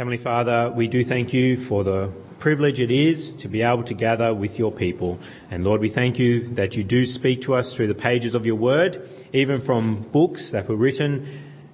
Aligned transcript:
Heavenly 0.00 0.16
Father, 0.16 0.72
we 0.74 0.88
do 0.88 1.04
thank 1.04 1.34
you 1.34 1.58
for 1.58 1.84
the 1.84 2.10
privilege 2.38 2.80
it 2.80 2.90
is 2.90 3.34
to 3.34 3.48
be 3.48 3.60
able 3.60 3.82
to 3.82 3.92
gather 3.92 4.32
with 4.32 4.58
your 4.58 4.72
people. 4.72 5.18
And 5.50 5.62
Lord, 5.62 5.82
we 5.82 5.90
thank 5.90 6.18
you 6.18 6.48
that 6.54 6.74
you 6.74 6.82
do 6.82 7.04
speak 7.04 7.42
to 7.42 7.54
us 7.54 7.74
through 7.74 7.88
the 7.88 7.94
pages 7.94 8.34
of 8.34 8.46
your 8.46 8.54
word, 8.54 9.06
even 9.34 9.60
from 9.60 10.00
books 10.10 10.48
that 10.52 10.70
were 10.70 10.76
written 10.76 11.28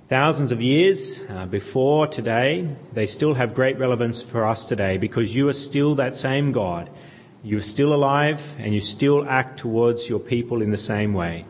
thousands 0.09 0.51
of 0.51 0.61
years 0.61 1.21
uh, 1.29 1.47
before 1.47 2.09
today. 2.09 2.69
They 2.95 3.07
still 3.07 3.35
have 3.35 3.54
great 3.54 3.79
relevance 3.79 4.22
for 4.22 4.45
us 4.45 4.65
today 4.65 4.99
because 4.99 5.33
you 5.33 5.49
are 5.49 5.53
still 5.53 5.95
that 5.95 6.17
same 6.17 6.51
God. 6.51 6.90
You're 7.45 7.63
still 7.63 7.95
alive 7.95 8.43
and 8.58 8.74
you 8.74 8.81
still 8.81 9.24
act 9.29 9.61
towards 9.61 10.08
your 10.08 10.19
people 10.19 10.63
in 10.63 10.72
the 10.72 10.79
same 10.79 11.15
way. 11.15 11.45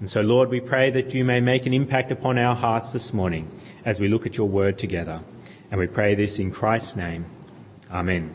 And 0.00 0.08
so, 0.08 0.22
Lord, 0.22 0.48
we 0.48 0.60
pray 0.60 0.88
that 0.92 1.12
you 1.12 1.26
may 1.26 1.40
make 1.40 1.66
an 1.66 1.74
impact 1.74 2.10
upon 2.10 2.38
our 2.38 2.56
hearts 2.56 2.90
this 2.90 3.12
morning 3.12 3.50
as 3.84 4.00
we 4.00 4.08
look 4.08 4.24
at 4.24 4.38
your 4.38 4.48
word 4.48 4.78
together. 4.78 5.20
And 5.72 5.80
we 5.80 5.86
pray 5.86 6.14
this 6.14 6.38
in 6.38 6.50
Christ's 6.50 6.96
name. 6.96 7.24
Amen. 7.90 8.34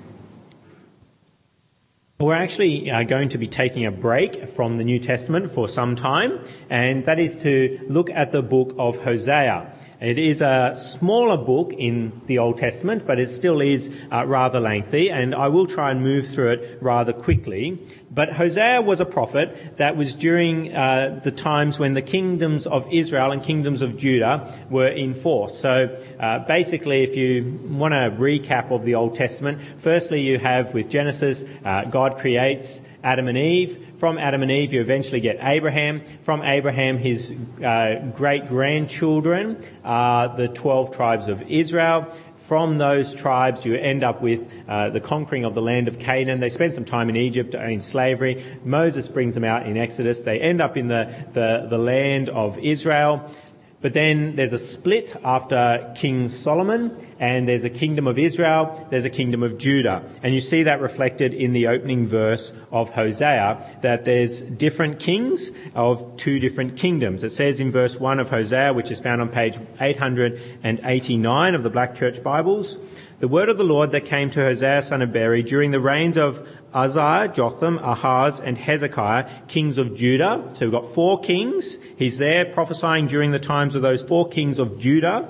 We're 2.19 2.33
actually 2.33 2.89
uh, 2.89 3.03
going 3.03 3.29
to 3.29 3.37
be 3.37 3.47
taking 3.47 3.85
a 3.85 3.91
break 3.91 4.49
from 4.49 4.77
the 4.77 4.83
New 4.83 4.97
Testament 4.97 5.53
for 5.53 5.69
some 5.69 5.95
time, 5.95 6.43
and 6.71 7.05
that 7.05 7.19
is 7.19 7.35
to 7.43 7.79
look 7.89 8.09
at 8.09 8.31
the 8.31 8.41
book 8.41 8.73
of 8.79 8.97
Hosea. 9.03 9.71
It 10.01 10.17
is 10.17 10.41
a 10.41 10.73
smaller 10.75 11.37
book 11.37 11.73
in 11.73 12.23
the 12.25 12.39
Old 12.39 12.57
Testament, 12.57 13.05
but 13.05 13.19
it 13.19 13.29
still 13.29 13.61
is 13.61 13.87
uh, 14.11 14.25
rather 14.25 14.59
lengthy, 14.59 15.11
and 15.11 15.35
I 15.35 15.47
will 15.47 15.67
try 15.67 15.91
and 15.91 16.01
move 16.01 16.29
through 16.29 16.53
it 16.53 16.79
rather 16.81 17.13
quickly. 17.13 17.85
But 18.09 18.31
Hosea 18.31 18.81
was 18.81 19.01
a 19.01 19.05
prophet 19.05 19.77
that 19.77 19.97
was 19.97 20.15
during 20.15 20.73
uh, 20.73 21.19
the 21.23 21.31
times 21.31 21.77
when 21.77 21.93
the 21.93 22.01
kingdoms 22.01 22.65
of 22.65 22.87
Israel 22.91 23.31
and 23.31 23.43
kingdoms 23.43 23.81
of 23.81 23.97
Judah 23.97 24.57
were 24.69 24.87
in 24.87 25.13
force. 25.13 25.59
So 25.59 25.97
uh, 26.19 26.39
basically, 26.39 27.03
if 27.03 27.17
you 27.17 27.59
want 27.69 27.93
a 27.93 28.09
recap 28.09 28.71
of 28.71 28.85
the 28.85 28.95
Old 28.95 29.15
Testament, 29.15 29.61
firstly 29.79 30.21
you 30.21 30.39
have 30.39 30.73
with 30.73 30.89
Genesis, 30.89 31.43
uh, 31.65 31.85
God 31.85 32.17
creates 32.17 32.79
Adam 33.03 33.27
and 33.27 33.37
Eve. 33.37 33.85
From 33.97 34.17
Adam 34.17 34.41
and 34.41 34.51
Eve, 34.51 34.73
you 34.73 34.81
eventually 34.81 35.21
get 35.21 35.37
Abraham. 35.41 36.01
From 36.23 36.43
Abraham, 36.43 36.97
his 36.97 37.31
uh, 37.63 38.11
great 38.15 38.47
grandchildren 38.47 39.63
are 39.83 40.35
the 40.35 40.47
12 40.47 40.95
tribes 40.95 41.27
of 41.27 41.41
Israel. 41.43 42.13
From 42.47 42.77
those 42.77 43.13
tribes, 43.13 43.65
you 43.65 43.75
end 43.75 44.05
up 44.05 44.21
with 44.21 44.49
uh, 44.69 44.89
the 44.91 45.01
conquering 45.01 45.43
of 45.43 45.53
the 45.53 45.61
land 45.61 45.89
of 45.89 45.99
Canaan. 45.99 46.39
They 46.39 46.47
spend 46.49 46.73
some 46.73 46.85
time 46.85 47.09
in 47.09 47.17
Egypt 47.17 47.53
in 47.53 47.81
slavery. 47.81 48.41
Moses 48.63 49.09
brings 49.09 49.33
them 49.33 49.43
out 49.43 49.65
in 49.67 49.75
Exodus. 49.75 50.21
They 50.21 50.39
end 50.39 50.61
up 50.61 50.77
in 50.77 50.87
the, 50.87 51.13
the, 51.33 51.67
the 51.69 51.77
land 51.77 52.29
of 52.29 52.57
Israel. 52.59 53.29
But 53.79 53.93
then 53.93 54.35
there's 54.35 54.53
a 54.53 54.59
split 54.59 55.15
after 55.23 55.93
King 55.95 56.29
Solomon, 56.29 56.97
and 57.19 57.47
there's 57.47 57.63
a 57.63 57.69
kingdom 57.69 58.07
of 58.07 58.17
Israel, 58.17 58.87
there's 58.89 59.05
a 59.05 59.09
kingdom 59.09 59.43
of 59.43 59.59
Judah. 59.59 60.03
And 60.23 60.33
you 60.33 60.41
see 60.41 60.63
that 60.63 60.81
reflected 60.81 61.35
in 61.35 61.53
the 61.53 61.67
opening 61.67 62.07
verse 62.07 62.51
of 62.71 62.89
Hosea, 62.89 63.79
that 63.83 64.03
there's 64.03 64.41
different 64.41 64.99
kings 64.99 65.51
of 65.75 66.17
two 66.17 66.39
different 66.39 66.75
kingdoms. 66.75 67.23
It 67.23 67.31
says 67.33 67.59
in 67.59 67.71
verse 67.71 67.97
1 67.97 68.19
of 68.19 68.29
Hosea, 68.31 68.73
which 68.73 68.89
is 68.89 68.99
found 68.99 69.21
on 69.21 69.29
page 69.29 69.59
889 69.79 71.55
of 71.55 71.61
the 71.61 71.69
Black 71.69 71.93
Church 71.93 72.23
Bibles, 72.23 72.77
the 73.19 73.27
word 73.27 73.49
of 73.49 73.57
the 73.57 73.63
Lord 73.63 73.91
that 73.91 74.05
came 74.05 74.31
to 74.31 74.39
Hosea 74.39 74.81
son 74.81 75.03
of 75.03 75.11
Beeri 75.11 75.43
during 75.43 75.69
the 75.69 75.79
reigns 75.79 76.17
of 76.17 76.47
Uzziah, 76.73 77.31
Jotham, 77.33 77.77
Ahaz, 77.79 78.39
and 78.39 78.57
Hezekiah, 78.57 79.29
kings 79.47 79.77
of 79.77 79.95
Judah. 79.95 80.51
So 80.53 80.65
we've 80.65 80.71
got 80.71 80.93
four 80.93 81.19
kings. 81.21 81.77
He's 81.97 82.17
there 82.17 82.45
prophesying 82.45 83.07
during 83.07 83.31
the 83.31 83.39
times 83.39 83.75
of 83.75 83.81
those 83.81 84.03
four 84.03 84.29
kings 84.29 84.59
of 84.59 84.79
Judah, 84.79 85.29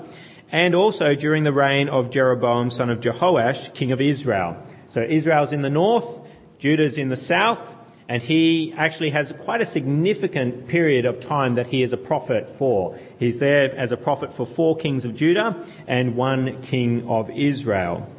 and 0.50 0.74
also 0.74 1.14
during 1.14 1.44
the 1.44 1.52
reign 1.52 1.88
of 1.88 2.10
Jeroboam, 2.10 2.70
son 2.70 2.90
of 2.90 3.00
Jehoash, 3.00 3.74
king 3.74 3.92
of 3.92 4.00
Israel. 4.00 4.56
So 4.88 5.02
Israel's 5.02 5.52
in 5.52 5.62
the 5.62 5.70
north, 5.70 6.20
Judah's 6.58 6.98
in 6.98 7.08
the 7.08 7.16
south, 7.16 7.76
and 8.08 8.22
he 8.22 8.72
actually 8.76 9.10
has 9.10 9.32
quite 9.40 9.60
a 9.60 9.66
significant 9.66 10.66
period 10.66 11.04
of 11.04 11.20
time 11.20 11.56
that 11.56 11.66
he 11.66 11.82
is 11.82 11.92
a 11.92 11.98
prophet 11.98 12.56
for. 12.56 12.98
He's 13.18 13.38
there 13.38 13.74
as 13.76 13.92
a 13.92 13.98
prophet 13.98 14.32
for 14.32 14.46
four 14.46 14.78
kings 14.78 15.04
of 15.04 15.14
Judah 15.14 15.62
and 15.86 16.16
one 16.16 16.62
king 16.62 17.06
of 17.06 17.30
Israel. 17.30 18.10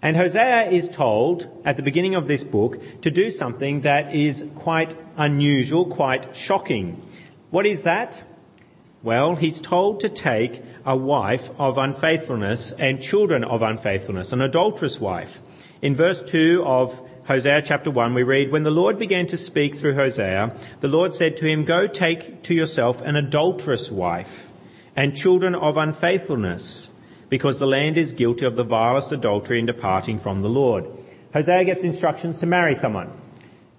And 0.00 0.16
Hosea 0.16 0.70
is 0.70 0.88
told 0.88 1.48
at 1.64 1.76
the 1.76 1.82
beginning 1.82 2.14
of 2.14 2.28
this 2.28 2.44
book 2.44 2.80
to 3.02 3.10
do 3.10 3.30
something 3.30 3.80
that 3.80 4.14
is 4.14 4.44
quite 4.54 4.94
unusual, 5.16 5.86
quite 5.86 6.36
shocking. 6.36 7.02
What 7.50 7.66
is 7.66 7.82
that? 7.82 8.22
Well, 9.02 9.34
he's 9.34 9.60
told 9.60 10.00
to 10.00 10.08
take 10.08 10.62
a 10.84 10.96
wife 10.96 11.50
of 11.58 11.78
unfaithfulness 11.78 12.72
and 12.78 13.02
children 13.02 13.42
of 13.42 13.62
unfaithfulness, 13.62 14.32
an 14.32 14.40
adulterous 14.40 15.00
wife. 15.00 15.42
In 15.82 15.96
verse 15.96 16.22
2 16.22 16.62
of 16.64 17.00
Hosea 17.24 17.62
chapter 17.62 17.90
1, 17.90 18.14
we 18.14 18.22
read, 18.22 18.52
When 18.52 18.62
the 18.62 18.70
Lord 18.70 18.98
began 18.98 19.26
to 19.28 19.36
speak 19.36 19.76
through 19.76 19.94
Hosea, 19.94 20.56
the 20.80 20.88
Lord 20.88 21.14
said 21.14 21.36
to 21.38 21.46
him, 21.46 21.64
Go 21.64 21.86
take 21.88 22.42
to 22.44 22.54
yourself 22.54 23.00
an 23.02 23.16
adulterous 23.16 23.90
wife 23.90 24.50
and 24.94 25.14
children 25.14 25.54
of 25.54 25.76
unfaithfulness 25.76 26.90
because 27.28 27.58
the 27.58 27.66
land 27.66 27.98
is 27.98 28.12
guilty 28.12 28.44
of 28.44 28.56
the 28.56 28.64
vilest 28.64 29.12
adultery 29.12 29.58
in 29.58 29.66
departing 29.66 30.18
from 30.18 30.40
the 30.40 30.48
Lord. 30.48 30.86
Hosea 31.32 31.64
gets 31.64 31.84
instructions 31.84 32.40
to 32.40 32.46
marry 32.46 32.74
someone. 32.74 33.10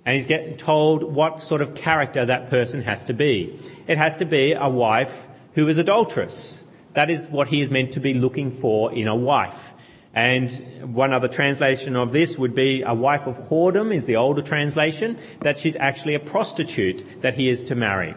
And 0.05 0.15
he's 0.15 0.27
getting 0.27 0.55
told 0.55 1.03
what 1.03 1.41
sort 1.41 1.61
of 1.61 1.75
character 1.75 2.25
that 2.25 2.49
person 2.49 2.81
has 2.83 3.03
to 3.05 3.13
be. 3.13 3.59
It 3.87 3.97
has 3.97 4.15
to 4.17 4.25
be 4.25 4.53
a 4.53 4.69
wife 4.69 5.13
who 5.53 5.67
is 5.67 5.77
adulterous. 5.77 6.63
That 6.93 7.09
is 7.09 7.27
what 7.29 7.47
he 7.47 7.61
is 7.61 7.69
meant 7.69 7.93
to 7.93 7.99
be 7.99 8.13
looking 8.13 8.51
for 8.51 8.91
in 8.93 9.07
a 9.07 9.15
wife. 9.15 9.73
And 10.13 10.95
one 10.95 11.13
other 11.13 11.27
translation 11.27 11.95
of 11.95 12.11
this 12.11 12.37
would 12.37 12.55
be 12.55 12.81
a 12.81 12.93
wife 12.93 13.27
of 13.27 13.37
whoredom 13.37 13.93
is 13.93 14.05
the 14.05 14.15
older 14.15 14.41
translation, 14.41 15.17
that 15.41 15.59
she's 15.59 15.75
actually 15.75 16.15
a 16.15 16.19
prostitute 16.19 17.21
that 17.21 17.35
he 17.35 17.49
is 17.49 17.63
to 17.63 17.75
marry. 17.75 18.15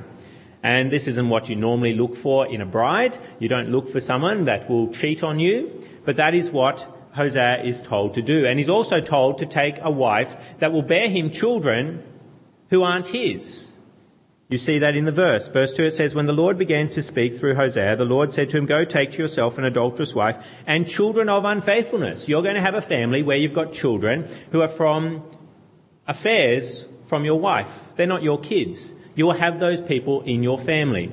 And 0.63 0.91
this 0.91 1.09
isn't 1.09 1.29
what 1.29 1.49
you 1.49 1.57
normally 1.57 1.95
look 1.95 2.15
for 2.15 2.47
in 2.47 2.61
a 2.61 2.67
bride. 2.67 3.19
You 3.41 3.49
don't 3.49 3.71
look 3.71 3.91
for 3.91 4.01
someone 4.01 4.45
that 4.45 4.71
will 4.71 4.93
cheat 4.93 5.23
on 5.23 5.41
you, 5.41 5.85
but 6.05 6.17
that 6.17 6.35
is 6.35 6.51
what 6.51 6.87
Hosea 7.15 7.65
is 7.65 7.83
told 7.83 8.15
to 8.15 8.23
do. 8.23 8.47
And 8.47 8.59
he's 8.59 8.69
also 8.69 9.01
told 9.01 9.39
to 9.39 9.47
take 9.47 9.79
a 9.81 9.91
wife 9.91 10.35
that 10.61 10.73
will 10.73 10.83
bear 10.83 11.09
him 11.09 11.31
children 11.31 12.03
who 12.71 12.85
aren't 12.85 13.09
his. 13.09 13.71
You 14.49 14.59
see 14.59 14.79
that 14.81 14.95
in 14.95 15.07
the 15.07 15.13
verse. 15.13 15.49
Verse 15.49 15.73
2 15.73 15.85
it 15.85 15.95
says, 15.95 16.15
When 16.15 16.27
the 16.27 16.33
Lord 16.33 16.59
began 16.59 16.91
to 16.91 17.03
speak 17.03 17.39
through 17.39 17.55
Hosea, 17.55 17.97
the 17.97 18.05
Lord 18.05 18.33
said 18.33 18.51
to 18.51 18.59
him, 18.59 18.67
Go 18.67 18.85
take 18.85 19.13
to 19.13 19.19
yourself 19.19 19.59
an 19.59 19.65
adulterous 19.65 20.15
wife 20.15 20.37
and 20.67 20.87
children 20.87 21.29
of 21.29 21.45
unfaithfulness. 21.45 22.29
You're 22.29 22.43
going 22.43 22.55
to 22.55 22.61
have 22.61 22.75
a 22.75 22.83
family 22.83 23.23
where 23.23 23.37
you've 23.37 23.55
got 23.55 23.73
children 23.73 24.29
who 24.53 24.61
are 24.61 24.69
from 24.69 25.23
affairs 26.07 26.85
from 27.07 27.25
your 27.25 27.41
wife. 27.41 27.71
They're 27.97 28.07
not 28.07 28.23
your 28.23 28.39
kids 28.39 28.93
you 29.15 29.27
will 29.27 29.35
have 29.35 29.61
those 29.61 29.81
people 29.81 30.23
in 30.23 30.43
your 30.43 30.59
family. 30.59 31.13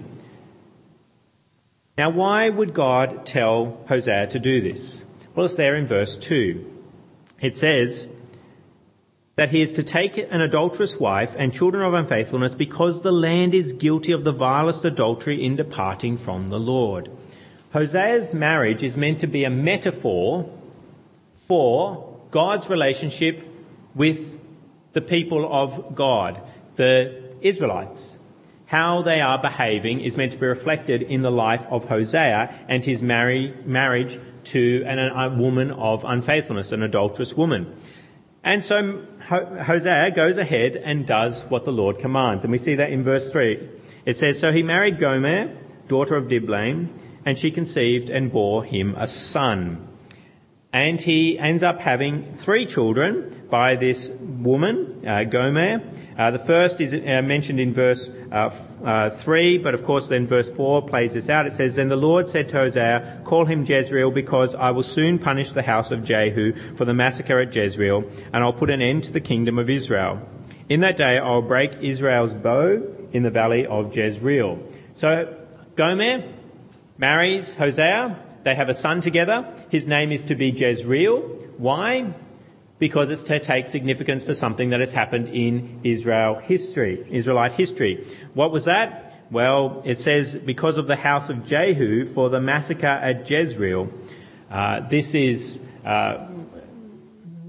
Now, 1.98 2.12
why 2.12 2.50
would 2.50 2.74
God 2.74 3.26
tell 3.26 3.84
Hosea 3.88 4.28
to 4.28 4.40
do 4.40 4.62
this? 4.62 5.04
Well, 5.36 5.46
it's 5.46 5.56
there 5.56 5.76
in 5.76 5.86
verse 5.86 6.16
2. 6.18 6.66
It 7.42 7.58
says 7.58 8.08
that 9.36 9.50
he 9.50 9.62
is 9.62 9.74
to 9.74 9.84
take 9.84 10.18
an 10.18 10.42
adulterous 10.42 10.96
wife 10.96 11.36
and 11.38 11.54
children 11.54 11.84
of 11.84 11.94
unfaithfulness 11.94 12.54
because 12.54 13.02
the 13.02 13.12
land 13.12 13.54
is 13.54 13.74
guilty 13.74 14.12
of 14.12 14.24
the 14.24 14.32
vilest 14.32 14.86
adultery 14.86 15.44
in 15.44 15.56
departing 15.56 16.18
from 16.18 16.48
the 16.48 16.60
Lord. 16.60 17.10
Hosea's 17.72 18.34
marriage 18.34 18.84
is 18.84 18.98
meant 18.98 19.20
to 19.20 19.28
be 19.28 19.44
a 19.44 19.50
metaphor 19.50 20.50
for 21.48 22.18
God's 22.32 22.70
relationship 22.70 23.46
with 23.96 24.40
the 24.94 25.02
people 25.02 25.48
of 25.52 25.96
God. 25.96 26.42
The 26.76 27.29
Israelites. 27.42 28.18
How 28.66 29.02
they 29.02 29.20
are 29.20 29.42
behaving 29.42 30.02
is 30.02 30.16
meant 30.16 30.32
to 30.34 30.38
be 30.38 30.46
reflected 30.46 31.02
in 31.02 31.24
the 31.24 31.32
life 31.32 31.66
of 31.72 31.86
Hosea 31.86 32.66
and 32.70 32.86
his 32.86 33.02
marry, 33.02 33.54
marriage 33.66 34.20
to 34.46 34.84
an, 34.86 35.00
a 35.00 35.36
woman 35.36 35.72
of 35.72 36.06
unfaithfulness, 36.06 36.72
an 36.72 36.84
adulterous 36.84 37.34
woman. 37.34 37.76
And 38.44 38.64
so 38.64 39.04
Hosea 39.22 40.12
goes 40.12 40.38
ahead 40.38 40.76
and 40.76 41.06
does 41.06 41.44
what 41.46 41.66
the 41.66 41.72
Lord 41.72 42.00
commands. 42.00 42.46
And 42.46 42.52
we 42.52 42.58
see 42.58 42.76
that 42.76 42.92
in 42.92 43.04
verse 43.04 43.32
3. 43.32 43.70
It 44.06 44.18
says, 44.18 44.40
So 44.40 44.52
he 44.52 44.64
married 44.64 45.00
Gomer, 45.00 45.58
daughter 45.88 46.16
of 46.16 46.28
Diblaim, 46.28 46.90
and 47.26 47.38
she 47.38 47.52
conceived 47.52 48.10
and 48.10 48.32
bore 48.32 48.64
him 48.64 48.96
a 48.98 49.08
son. 49.08 49.89
And 50.72 51.02
he 51.02 51.40
ends 51.40 51.64
up 51.64 51.80
having 51.80 52.36
three 52.38 52.68
children 52.68 53.48
by 53.50 53.76
this 53.76 54.08
woman, 54.10 55.04
uh, 55.08 55.24
Gomer. 55.24 55.82
Uh, 56.16 56.30
the 56.30 56.38
first 56.38 56.80
is 56.80 56.94
uh, 56.94 57.22
mentioned 57.26 57.60
in 57.60 57.74
verse 57.74 58.12
uh, 58.32 58.52
uh, 58.86 59.10
3, 59.10 59.58
but 59.58 59.74
of 59.74 59.84
course 59.84 60.08
then 60.08 60.28
verse 60.28 60.52
4 60.52 60.84
plays 60.84 61.14
this 61.14 61.28
out. 61.28 61.48
It 61.48 61.54
says, 61.54 61.76
Then 61.76 61.90
the 61.90 61.96
Lord 61.96 62.30
said 62.30 62.50
to 62.50 62.58
Hosea, 62.58 63.24
Call 63.26 63.46
him 63.46 63.66
Jezreel, 63.66 64.12
because 64.12 64.54
I 64.54 64.70
will 64.70 64.84
soon 64.84 65.18
punish 65.18 65.52
the 65.52 65.64
house 65.64 65.90
of 65.90 66.04
Jehu 66.04 66.76
for 66.76 66.86
the 66.86 66.94
massacre 66.94 67.40
at 67.40 67.56
Jezreel, 67.56 68.04
and 68.32 68.44
I'll 68.44 68.54
put 68.54 68.70
an 68.70 68.82
end 68.82 69.06
to 69.06 69.12
the 69.12 69.22
kingdom 69.22 69.58
of 69.58 69.72
Israel. 69.72 70.22
In 70.68 70.82
that 70.82 70.98
day 70.98 71.18
I'll 71.18 71.42
break 71.42 71.82
Israel's 71.82 72.36
bow 72.36 72.84
in 73.12 73.24
the 73.24 73.32
valley 73.32 73.66
of 73.66 73.96
Jezreel. 73.96 74.60
So 74.94 75.36
Gomer 75.76 76.24
marries 77.00 77.56
Hosea, 77.56 78.20
They 78.44 78.56
have 78.56 78.70
a 78.70 78.74
son 78.74 79.02
together. 79.02 79.48
His 79.70 79.88
name 79.88 80.12
is 80.12 80.24
to 80.24 80.36
be 80.36 80.50
Jezreel. 80.50 81.22
Why? 81.58 82.14
Because 82.78 83.10
it's 83.10 83.24
to 83.24 83.40
take 83.40 83.68
significance 83.68 84.24
for 84.24 84.34
something 84.34 84.70
that 84.70 84.80
has 84.80 84.94
happened 84.94 85.28
in 85.30 85.82
Israel 85.84 86.36
history, 86.36 87.06
Israelite 87.10 87.54
history. 87.54 88.08
What 88.34 88.52
was 88.52 88.66
that? 88.66 89.26
Well, 89.32 89.82
it 89.86 90.00
says 90.00 90.36
because 90.36 90.78
of 90.78 90.88
the 90.88 90.96
house 90.96 91.30
of 91.30 91.46
Jehu 91.46 92.06
for 92.06 92.30
the 92.30 92.42
massacre 92.42 92.88
at 92.88 93.30
Jezreel. 93.30 93.90
Uh, 94.50 94.88
this 94.88 95.14
is 95.14 95.62
uh, 95.86 96.26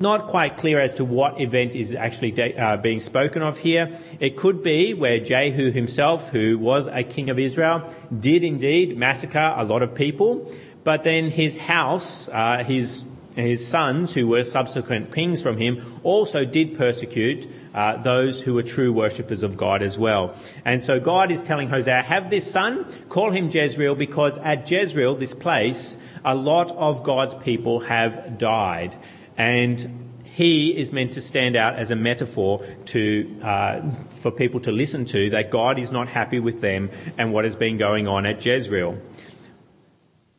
not 0.00 0.28
quite 0.28 0.56
clear 0.56 0.80
as 0.80 0.94
to 0.94 1.04
what 1.04 1.40
event 1.40 1.74
is 1.74 1.92
actually 1.92 2.32
de- 2.32 2.56
uh, 2.56 2.78
being 2.78 3.00
spoken 3.00 3.42
of 3.42 3.58
here. 3.58 3.98
It 4.18 4.36
could 4.36 4.62
be 4.62 4.94
where 4.94 5.20
Jehu 5.20 5.70
himself, 5.70 6.30
who 6.30 6.58
was 6.58 6.86
a 6.86 7.02
king 7.02 7.28
of 7.28 7.38
Israel, 7.38 7.94
did 8.18 8.42
indeed 8.42 8.96
massacre 8.96 9.54
a 9.56 9.62
lot 9.62 9.82
of 9.82 9.94
people, 9.94 10.50
but 10.84 11.04
then 11.04 11.30
his 11.30 11.58
house, 11.58 12.28
uh, 12.28 12.64
his 12.64 13.04
his 13.36 13.66
sons, 13.66 14.12
who 14.12 14.26
were 14.26 14.44
subsequent 14.44 15.14
kings 15.14 15.42
from 15.42 15.56
him, 15.56 16.00
also 16.02 16.44
did 16.44 16.76
persecute 16.76 17.48
uh, 17.74 18.02
those 18.02 18.42
who 18.42 18.54
were 18.54 18.62
true 18.62 18.92
worshippers 18.92 19.42
of 19.42 19.56
God 19.56 19.82
as 19.82 19.98
well. 19.98 20.34
And 20.64 20.82
so 20.82 20.98
God 20.98 21.30
is 21.30 21.42
telling 21.42 21.68
Hosea, 21.68 22.02
have 22.02 22.30
this 22.30 22.50
son, 22.50 22.84
call 23.08 23.30
him 23.30 23.48
Jezreel, 23.48 23.94
because 23.94 24.36
at 24.38 24.68
Jezreel, 24.70 25.14
this 25.14 25.34
place, 25.34 25.96
a 26.24 26.34
lot 26.34 26.72
of 26.72 27.04
God's 27.04 27.34
people 27.34 27.80
have 27.80 28.38
died. 28.38 28.96
And 29.36 30.10
he 30.24 30.76
is 30.76 30.92
meant 30.92 31.12
to 31.12 31.22
stand 31.22 31.56
out 31.56 31.76
as 31.76 31.90
a 31.90 31.96
metaphor 31.96 32.66
to, 32.86 33.40
uh, 33.42 33.80
for 34.20 34.30
people 34.30 34.60
to 34.60 34.72
listen 34.72 35.04
to 35.06 35.30
that 35.30 35.50
God 35.50 35.78
is 35.78 35.92
not 35.92 36.08
happy 36.08 36.40
with 36.40 36.60
them 36.60 36.90
and 37.18 37.32
what 37.32 37.44
has 37.44 37.54
been 37.54 37.76
going 37.78 38.08
on 38.08 38.26
at 38.26 38.44
Jezreel. 38.44 38.98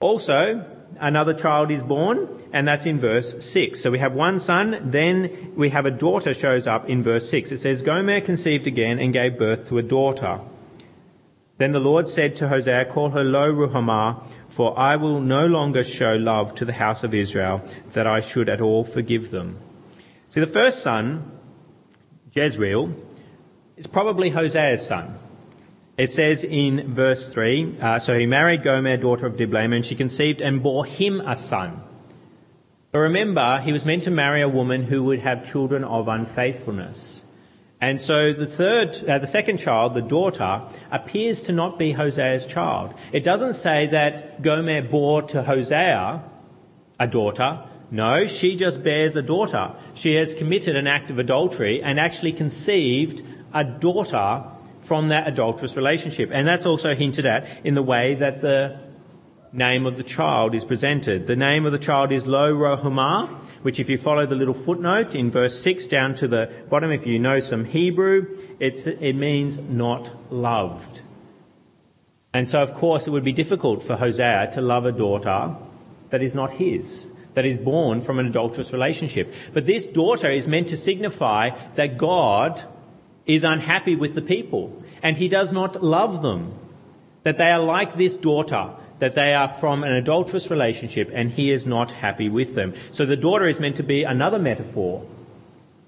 Also, 0.01 0.65
another 0.99 1.33
child 1.33 1.71
is 1.71 1.83
born, 1.83 2.27
and 2.51 2.67
that's 2.67 2.85
in 2.85 2.99
verse 2.99 3.33
6. 3.39 3.79
So 3.79 3.91
we 3.91 3.99
have 3.99 4.13
one 4.13 4.39
son, 4.39 4.89
then 4.91 5.53
we 5.55 5.69
have 5.69 5.85
a 5.85 5.91
daughter 5.91 6.33
shows 6.33 6.67
up 6.67 6.89
in 6.89 7.03
verse 7.03 7.29
6. 7.29 7.51
It 7.51 7.59
says, 7.59 7.81
Gomer 7.81 8.19
conceived 8.19 8.67
again 8.67 8.99
and 8.99 9.13
gave 9.13 9.37
birth 9.37 9.69
to 9.69 9.77
a 9.77 9.83
daughter. 9.83 10.41
Then 11.57 11.71
the 11.71 11.79
Lord 11.79 12.09
said 12.09 12.35
to 12.37 12.49
Hosea, 12.49 12.85
Call 12.85 13.11
her 13.11 13.23
Lo 13.23 13.53
Ruhamah, 13.53 14.23
for 14.49 14.77
I 14.77 14.95
will 14.95 15.21
no 15.21 15.45
longer 15.45 15.83
show 15.83 16.15
love 16.15 16.55
to 16.55 16.65
the 16.65 16.73
house 16.73 17.03
of 17.03 17.13
Israel, 17.13 17.61
that 17.93 18.07
I 18.07 18.19
should 18.19 18.49
at 18.49 18.59
all 18.59 18.83
forgive 18.83 19.29
them. 19.29 19.59
See, 20.29 20.39
the 20.39 20.47
first 20.47 20.81
son, 20.81 21.31
Jezreel, 22.33 22.95
is 23.77 23.85
probably 23.85 24.31
Hosea's 24.31 24.85
son. 24.85 25.19
It 25.97 26.13
says 26.13 26.43
in 26.43 26.93
verse 26.93 27.31
3, 27.31 27.77
uh, 27.81 27.99
so 27.99 28.17
he 28.17 28.25
married 28.25 28.63
Gomer, 28.63 28.97
daughter 28.97 29.25
of 29.25 29.35
Diblaim, 29.35 29.75
and 29.75 29.85
she 29.85 29.95
conceived 29.95 30.41
and 30.41 30.63
bore 30.63 30.85
him 30.85 31.21
a 31.21 31.35
son. 31.35 31.83
But 32.91 32.99
remember, 32.99 33.59
he 33.59 33.71
was 33.71 33.85
meant 33.85 34.03
to 34.03 34.11
marry 34.11 34.41
a 34.41 34.49
woman 34.49 34.83
who 34.83 35.03
would 35.03 35.19
have 35.19 35.49
children 35.49 35.83
of 35.83 36.07
unfaithfulness. 36.07 37.23
And 37.79 37.99
so 37.99 38.31
the 38.31 38.45
third, 38.45 39.03
uh, 39.07 39.19
the 39.19 39.27
second 39.27 39.57
child, 39.57 39.95
the 39.95 40.01
daughter, 40.01 40.61
appears 40.91 41.41
to 41.43 41.51
not 41.51 41.79
be 41.79 41.93
Hosea's 41.93 42.45
child. 42.45 42.93
It 43.11 43.23
doesn't 43.23 43.55
say 43.55 43.87
that 43.87 44.41
Gomer 44.41 44.83
bore 44.83 45.23
to 45.23 45.41
Hosea 45.41 46.23
a 46.99 47.07
daughter. 47.07 47.63
No, 47.89 48.27
she 48.27 48.55
just 48.55 48.83
bears 48.83 49.15
a 49.15 49.21
daughter. 49.21 49.73
She 49.95 50.13
has 50.15 50.33
committed 50.35 50.75
an 50.75 50.87
act 50.87 51.09
of 51.09 51.17
adultery 51.17 51.81
and 51.81 51.99
actually 51.99 52.33
conceived 52.33 53.23
a 53.53 53.63
daughter 53.63 54.43
from 54.81 55.09
that 55.09 55.27
adulterous 55.27 55.75
relationship. 55.75 56.29
And 56.33 56.47
that's 56.47 56.65
also 56.65 56.95
hinted 56.95 57.25
at 57.25 57.47
in 57.63 57.75
the 57.75 57.83
way 57.83 58.15
that 58.15 58.41
the 58.41 58.79
name 59.53 59.85
of 59.85 59.97
the 59.97 60.03
child 60.03 60.55
is 60.55 60.63
presented. 60.63 61.27
The 61.27 61.35
name 61.35 61.65
of 61.65 61.71
the 61.71 61.79
child 61.79 62.11
is 62.11 62.25
Lo 62.25 62.53
Ruhamah, 62.53 63.29
which 63.63 63.79
if 63.79 63.89
you 63.89 63.97
follow 63.97 64.25
the 64.25 64.35
little 64.35 64.53
footnote 64.53 65.13
in 65.13 65.29
verse 65.29 65.61
6 65.61 65.87
down 65.87 66.15
to 66.15 66.27
the 66.27 66.49
bottom, 66.69 66.91
if 66.91 67.05
you 67.05 67.19
know 67.19 67.39
some 67.39 67.65
Hebrew, 67.65 68.37
it 68.59 69.15
means 69.15 69.57
not 69.57 70.31
loved. 70.31 71.01
And 72.33 72.47
so, 72.47 72.61
of 72.61 72.75
course, 72.75 73.07
it 73.07 73.09
would 73.09 73.25
be 73.25 73.33
difficult 73.33 73.83
for 73.83 73.97
Hosea 73.97 74.51
to 74.53 74.61
love 74.61 74.85
a 74.85 74.91
daughter 74.91 75.55
that 76.11 76.21
is 76.21 76.33
not 76.33 76.51
his, 76.51 77.05
that 77.33 77.45
is 77.45 77.57
born 77.57 78.01
from 78.01 78.19
an 78.19 78.27
adulterous 78.27 78.71
relationship. 78.71 79.33
But 79.53 79.65
this 79.65 79.85
daughter 79.85 80.29
is 80.29 80.47
meant 80.47 80.69
to 80.69 80.77
signify 80.77 81.49
that 81.75 81.97
God 81.97 82.63
is 83.25 83.43
unhappy 83.43 83.95
with 83.95 84.15
the 84.15 84.21
people 84.21 84.83
and 85.03 85.17
he 85.17 85.27
does 85.27 85.51
not 85.51 85.83
love 85.83 86.21
them. 86.21 86.53
That 87.23 87.37
they 87.37 87.51
are 87.51 87.59
like 87.59 87.95
this 87.95 88.15
daughter 88.15 88.73
that 89.01 89.15
they 89.15 89.33
are 89.33 89.49
from 89.49 89.83
an 89.83 89.93
adulterous 89.93 90.51
relationship 90.51 91.09
and 91.11 91.31
he 91.31 91.51
is 91.51 91.65
not 91.65 91.89
happy 91.89 92.29
with 92.29 92.53
them. 92.53 92.71
So 92.91 93.03
the 93.03 93.17
daughter 93.17 93.47
is 93.47 93.59
meant 93.59 93.77
to 93.77 93.83
be 93.83 94.03
another 94.03 94.37
metaphor 94.37 95.03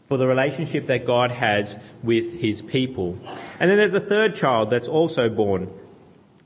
for 0.08 0.18
the 0.18 0.26
relationship 0.26 0.88
that 0.88 1.06
God 1.06 1.30
has 1.30 1.78
with 2.02 2.40
his 2.40 2.64
people. 2.64 3.20
And 3.60 3.70
then 3.70 3.78
there's 3.78 3.94
a 3.94 4.00
third 4.00 4.36
child 4.36 4.72
that's 4.72 4.88
also 4.88 5.30
born, 5.30 5.70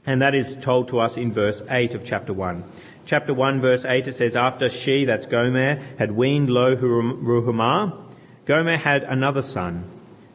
and 0.05 0.21
that 0.21 0.35
is 0.35 0.55
told 0.55 0.89
to 0.89 0.99
us 0.99 1.15
in 1.15 1.31
verse 1.31 1.61
8 1.69 1.93
of 1.93 2.03
chapter 2.03 2.33
1. 2.33 2.69
Chapter 3.05 3.33
1 3.33 3.61
verse 3.61 3.85
8 3.85 4.09
it 4.09 4.15
says, 4.15 4.35
After 4.35 4.67
she, 4.67 5.05
that's 5.05 5.25
Gomer, 5.25 5.81
had 5.97 6.11
weaned 6.11 6.49
Lo 6.49 6.75
Ruhamah, 6.75 7.97
Gomer 8.45 8.77
had 8.77 9.03
another 9.03 9.41
son. 9.41 9.89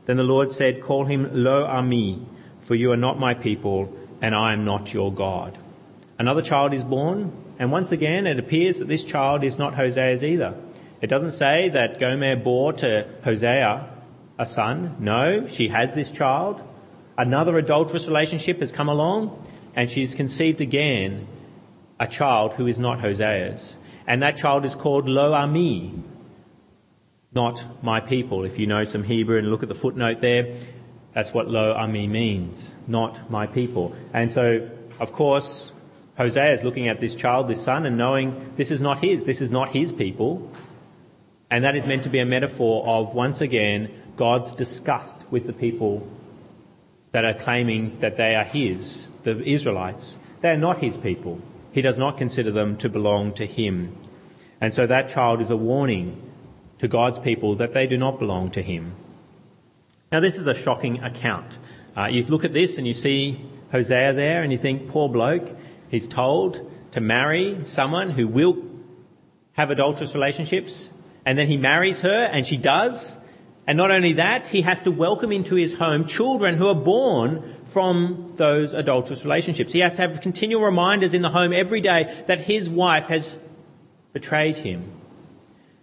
Then 0.06 0.16
the 0.16 0.22
Lord 0.22 0.52
said, 0.52 0.82
Call 0.82 1.04
him 1.04 1.30
Lo 1.32 1.64
Ammi, 1.64 2.24
for 2.60 2.74
you 2.74 2.90
are 2.92 2.96
not 2.96 3.18
my 3.18 3.34
people, 3.34 3.92
and 4.20 4.34
I 4.34 4.52
am 4.52 4.64
not 4.64 4.92
your 4.92 5.12
God. 5.12 5.58
Another 6.18 6.42
child 6.42 6.74
is 6.74 6.84
born, 6.84 7.32
and 7.58 7.72
once 7.72 7.92
again 7.92 8.26
it 8.26 8.38
appears 8.38 8.78
that 8.78 8.88
this 8.88 9.04
child 9.04 9.44
is 9.44 9.58
not 9.58 9.74
Hosea's 9.74 10.22
either. 10.22 10.54
It 11.00 11.08
doesn't 11.08 11.32
say 11.32 11.68
that 11.70 11.98
Gomer 11.98 12.36
bore 12.36 12.72
to 12.74 13.08
Hosea 13.24 13.88
a 14.38 14.46
son. 14.46 14.96
No, 15.00 15.48
she 15.48 15.68
has 15.68 15.94
this 15.94 16.10
child. 16.10 16.62
Another 17.18 17.58
adulterous 17.58 18.06
relationship 18.06 18.60
has 18.60 18.72
come 18.72 18.88
along, 18.88 19.46
and 19.74 19.90
she's 19.90 20.14
conceived 20.14 20.60
again 20.60 21.26
a 21.98 22.06
child 22.06 22.54
who 22.54 22.66
is 22.66 22.78
not 22.78 23.00
Hosea's. 23.00 23.76
And 24.06 24.22
that 24.22 24.36
child 24.36 24.64
is 24.64 24.74
called 24.74 25.08
Lo 25.08 25.32
Ammi, 25.32 26.02
not 27.34 27.64
my 27.82 28.00
people. 28.00 28.44
If 28.44 28.58
you 28.58 28.66
know 28.66 28.84
some 28.84 29.02
Hebrew 29.02 29.38
and 29.38 29.48
look 29.50 29.62
at 29.62 29.68
the 29.68 29.74
footnote 29.74 30.20
there, 30.20 30.54
that's 31.14 31.32
what 31.32 31.48
Lo 31.48 31.74
Ammi 31.74 32.08
means, 32.08 32.66
not 32.86 33.30
my 33.30 33.46
people. 33.46 33.94
And 34.12 34.32
so, 34.32 34.70
of 34.98 35.12
course, 35.12 35.72
Hosea 36.16 36.54
is 36.54 36.62
looking 36.62 36.88
at 36.88 37.00
this 37.00 37.14
child, 37.14 37.48
this 37.48 37.62
son, 37.62 37.86
and 37.86 37.96
knowing 37.96 38.52
this 38.56 38.70
is 38.70 38.80
not 38.80 39.02
his, 39.02 39.24
this 39.24 39.40
is 39.40 39.50
not 39.50 39.70
his 39.70 39.92
people. 39.92 40.50
And 41.50 41.64
that 41.64 41.76
is 41.76 41.86
meant 41.86 42.04
to 42.04 42.08
be 42.08 42.18
a 42.18 42.26
metaphor 42.26 42.86
of, 42.86 43.14
once 43.14 43.40
again, 43.40 43.90
God's 44.16 44.54
disgust 44.54 45.26
with 45.30 45.46
the 45.46 45.52
people 45.52 46.06
that 47.12 47.24
are 47.24 47.34
claiming 47.34 47.98
that 48.00 48.16
they 48.16 48.34
are 48.34 48.44
his, 48.44 49.08
the 49.22 49.38
Israelites. 49.42 50.16
They 50.40 50.50
are 50.50 50.56
not 50.56 50.78
his 50.78 50.96
people. 50.96 51.40
He 51.72 51.82
does 51.82 51.98
not 51.98 52.18
consider 52.18 52.50
them 52.50 52.76
to 52.78 52.88
belong 52.88 53.34
to 53.34 53.46
him. 53.46 53.96
And 54.60 54.72
so 54.72 54.86
that 54.86 55.10
child 55.10 55.40
is 55.40 55.50
a 55.50 55.56
warning 55.56 56.31
to 56.82 56.88
God's 56.88 57.18
people 57.18 57.54
that 57.56 57.72
they 57.72 57.86
do 57.86 57.96
not 57.96 58.18
belong 58.18 58.50
to 58.50 58.62
him. 58.62 58.92
Now, 60.10 60.20
this 60.20 60.36
is 60.36 60.46
a 60.46 60.54
shocking 60.54 61.02
account. 61.02 61.56
Uh, 61.96 62.08
you 62.08 62.24
look 62.24 62.44
at 62.44 62.52
this 62.52 62.76
and 62.76 62.86
you 62.86 62.92
see 62.92 63.40
Hosea 63.70 64.12
there 64.12 64.42
and 64.42 64.52
you 64.52 64.58
think, 64.58 64.88
poor 64.88 65.08
bloke, 65.08 65.48
He's 65.92 66.08
told 66.08 66.70
to 66.92 67.00
marry 67.00 67.64
someone 67.64 68.10
who 68.10 68.26
will 68.26 68.56
have 69.52 69.70
adulterous 69.70 70.14
relationships, 70.14 70.88
and 71.26 71.38
then 71.38 71.46
he 71.46 71.58
marries 71.58 72.00
her, 72.00 72.24
and 72.32 72.46
she 72.46 72.56
does. 72.56 73.16
And 73.66 73.76
not 73.76 73.90
only 73.90 74.14
that, 74.14 74.48
he 74.48 74.62
has 74.62 74.80
to 74.82 74.90
welcome 74.90 75.30
into 75.30 75.54
his 75.54 75.74
home 75.74 76.06
children 76.06 76.56
who 76.56 76.66
are 76.66 76.74
born 76.74 77.58
from 77.66 78.32
those 78.36 78.72
adulterous 78.72 79.22
relationships. 79.22 79.70
He 79.70 79.80
has 79.80 79.96
to 79.96 80.02
have 80.02 80.20
continual 80.22 80.62
reminders 80.62 81.12
in 81.12 81.20
the 81.20 81.30
home 81.30 81.52
every 81.52 81.82
day 81.82 82.24
that 82.26 82.40
his 82.40 82.70
wife 82.70 83.04
has 83.04 83.36
betrayed 84.14 84.56
him. 84.56 85.01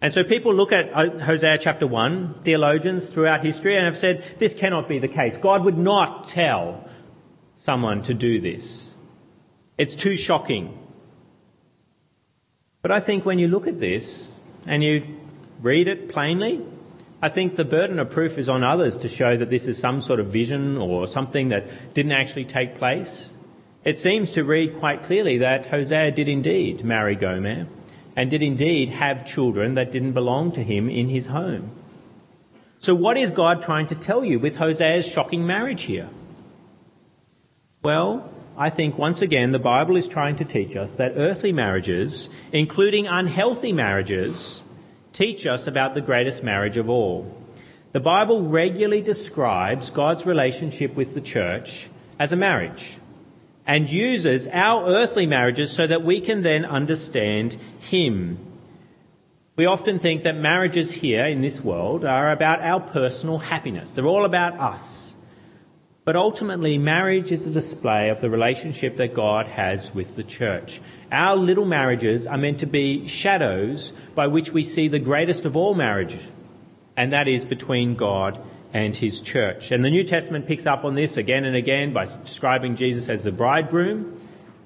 And 0.02 0.14
so 0.14 0.24
people 0.24 0.54
look 0.54 0.72
at 0.72 0.92
uh, 0.94 1.20
Hosea 1.20 1.58
chapter 1.58 1.86
1, 1.86 2.42
theologians 2.44 3.14
throughout 3.14 3.44
history, 3.44 3.76
and 3.76 3.86
have 3.86 3.98
said 3.98 4.24
this 4.40 4.54
cannot 4.54 4.88
be 4.88 5.00
the 5.00 5.10
case. 5.10 5.36
God 5.36 5.66
would 5.66 5.78
not 5.78 6.28
tell 6.28 6.88
someone 7.58 8.02
to 8.04 8.14
do 8.14 8.40
this. 8.40 8.94
It's 9.78 9.96
too 9.96 10.16
shocking. 10.16 10.78
But 12.82 12.92
I 12.92 13.02
think 13.02 13.26
when 13.26 13.40
you 13.40 13.50
look 13.50 13.68
at 13.68 13.82
this 13.82 14.42
and 14.66 14.82
you 14.82 15.06
read 15.62 15.90
it 15.90 16.08
plainly, 16.08 16.66
I 17.22 17.28
think 17.28 17.58
the 17.58 17.66
burden 17.66 18.00
of 18.00 18.10
proof 18.10 18.38
is 18.38 18.48
on 18.48 18.64
others 18.64 18.96
to 18.98 19.10
show 19.10 19.36
that 19.36 19.50
this 19.50 19.66
is 19.66 19.78
some 19.78 20.02
sort 20.02 20.22
of 20.22 20.28
vision 20.28 20.78
or 20.78 21.08
something 21.08 21.50
that 21.50 21.94
didn't 21.94 22.14
actually 22.14 22.46
take 22.46 22.78
place. 22.78 23.32
It 23.84 24.00
seems 24.00 24.32
to 24.32 24.46
read 24.46 24.80
quite 24.80 25.04
clearly 25.04 25.40
that 25.40 25.66
Hosea 25.66 26.12
did 26.12 26.30
indeed 26.30 26.86
marry 26.86 27.18
Gomer 27.18 27.68
and 28.20 28.30
did 28.30 28.44
indeed 28.44 28.90
have 28.90 29.26
children 29.26 29.76
that 29.76 29.94
didn't 29.94 30.12
belong 30.12 30.52
to 30.52 30.62
him 30.62 30.90
in 30.90 31.08
his 31.08 31.28
home. 31.28 31.72
So 32.80 32.94
what 32.94 33.16
is 33.16 33.32
God 33.32 33.62
trying 33.62 33.88
to 33.88 33.96
tell 33.96 34.26
you 34.26 34.40
with 34.40 34.58
Hosea's 34.58 35.08
shocking 35.08 35.48
marriage 35.48 35.84
here? 35.84 36.10
Well, 37.82 38.30
I 38.58 38.72
think 38.72 38.98
once 38.98 39.22
again 39.22 39.54
the 39.54 39.58
Bible 39.58 39.96
is 39.96 40.06
trying 40.06 40.36
to 40.36 40.44
teach 40.44 40.76
us 40.76 40.96
that 40.96 41.14
earthly 41.16 41.54
marriages, 41.54 42.28
including 42.52 43.08
unhealthy 43.08 43.72
marriages, 43.72 44.64
teach 45.14 45.46
us 45.46 45.66
about 45.66 45.94
the 45.94 46.02
greatest 46.02 46.44
marriage 46.44 46.76
of 46.76 46.90
all. 46.90 47.34
The 47.94 48.02
Bible 48.02 48.50
regularly 48.50 49.02
describes 49.02 49.92
God's 49.92 50.26
relationship 50.26 50.94
with 50.94 51.14
the 51.14 51.22
church 51.22 51.88
as 52.20 52.34
a 52.34 52.36
marriage 52.36 52.98
and 53.70 53.88
uses 53.88 54.48
our 54.52 54.88
earthly 54.88 55.28
marriages 55.28 55.72
so 55.72 55.86
that 55.86 56.04
we 56.04 56.20
can 56.20 56.42
then 56.42 56.66
understand 56.66 57.56
Him. 57.80 58.38
We 59.56 59.66
often 59.66 60.00
think 60.00 60.24
that 60.24 60.38
marriages 60.38 60.92
here 60.92 61.26
in 61.26 61.42
this 61.42 61.62
world 61.62 62.06
are 62.06 62.32
about 62.32 62.62
our 62.62 62.80
personal 62.80 63.40
happiness. 63.40 63.92
They're 63.92 64.06
all 64.06 64.26
about 64.26 64.58
us. 64.60 65.14
But 66.06 66.16
ultimately, 66.16 66.78
marriage 66.78 67.32
is 67.32 67.46
a 67.46 67.52
display 67.52 68.10
of 68.10 68.22
the 68.22 68.30
relationship 68.30 68.98
that 68.98 69.14
God 69.14 69.48
has 69.48 69.94
with 69.94 70.16
the 70.16 70.24
church. 70.24 70.82
Our 71.12 71.36
little 71.36 71.66
marriages 71.66 72.26
are 72.26 72.38
meant 72.38 72.62
to 72.62 72.66
be 72.66 73.06
shadows 73.08 73.94
by 74.16 74.28
which 74.28 74.52
we 74.52 74.64
see 74.64 74.88
the 74.88 74.98
greatest 74.98 75.46
of 75.46 75.56
all 75.56 75.76
marriages, 75.76 76.26
and 76.98 77.14
that 77.14 77.28
is 77.28 77.46
between 77.46 77.96
God 77.96 78.40
and 78.74 78.96
his 78.96 79.22
church. 79.22 79.72
And 79.72 79.84
the 79.84 79.90
New 79.90 80.04
Testament 80.04 80.48
picks 80.48 80.66
up 80.66 80.84
on 80.84 80.96
this 80.96 81.18
again 81.18 81.46
and 81.46 81.56
again 81.56 81.94
by 81.94 82.06
describing 82.06 82.76
Jesus 82.76 83.10
as 83.10 83.24
the 83.24 83.32
bridegroom. 83.32 84.19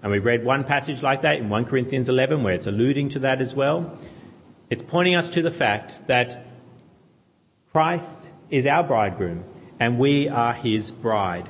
And 0.04 0.12
we 0.12 0.20
read 0.20 0.44
one 0.44 0.66
passage 0.66 1.02
like 1.02 1.22
that 1.22 1.38
in 1.38 1.48
1 1.48 1.66
Corinthians 1.66 2.10
11 2.10 2.44
where 2.44 2.54
it's 2.54 2.68
alluding 2.68 3.10
to 3.10 3.20
that 3.20 3.40
as 3.40 3.56
well. 3.56 3.98
It's 4.70 4.82
pointing 4.82 5.16
us 5.16 5.30
to 5.32 5.42
the 5.42 5.50
fact 5.50 6.08
that 6.08 6.46
Christ 7.72 8.30
is 8.50 8.66
our 8.66 8.84
bridegroom 8.84 9.46
and 9.80 9.98
we 9.98 10.28
are 10.28 10.54
his 10.54 10.92
bride. 10.92 11.50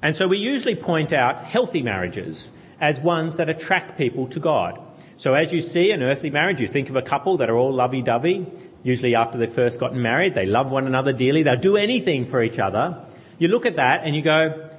And 0.00 0.16
so 0.16 0.26
we 0.26 0.38
usually 0.38 0.76
point 0.76 1.12
out 1.12 1.44
healthy 1.44 1.82
marriages 1.82 2.50
as 2.80 2.98
ones 2.98 3.36
that 3.36 3.50
attract 3.50 3.98
people 3.98 4.28
to 4.28 4.40
God. 4.40 4.80
So 5.18 5.34
as 5.34 5.52
you 5.52 5.60
see 5.60 5.90
an 5.90 6.02
earthly 6.02 6.30
marriage, 6.30 6.62
you 6.62 6.68
think 6.68 6.88
of 6.88 6.96
a 6.96 7.02
couple 7.02 7.36
that 7.36 7.50
are 7.50 7.56
all 7.56 7.74
lovey-dovey. 7.74 8.46
Usually 8.82 9.14
after 9.14 9.36
they've 9.36 9.52
first 9.52 9.78
gotten 9.78 10.00
married, 10.00 10.34
they 10.34 10.46
love 10.46 10.70
one 10.70 10.86
another 10.86 11.12
dearly. 11.12 11.42
They'll 11.42 11.56
do 11.56 11.76
anything 11.76 12.30
for 12.30 12.42
each 12.42 12.58
other. 12.58 13.04
You 13.38 13.48
look 13.48 13.66
at 13.66 13.76
that 13.76 14.04
and 14.04 14.16
you 14.16 14.22
go, 14.22 14.70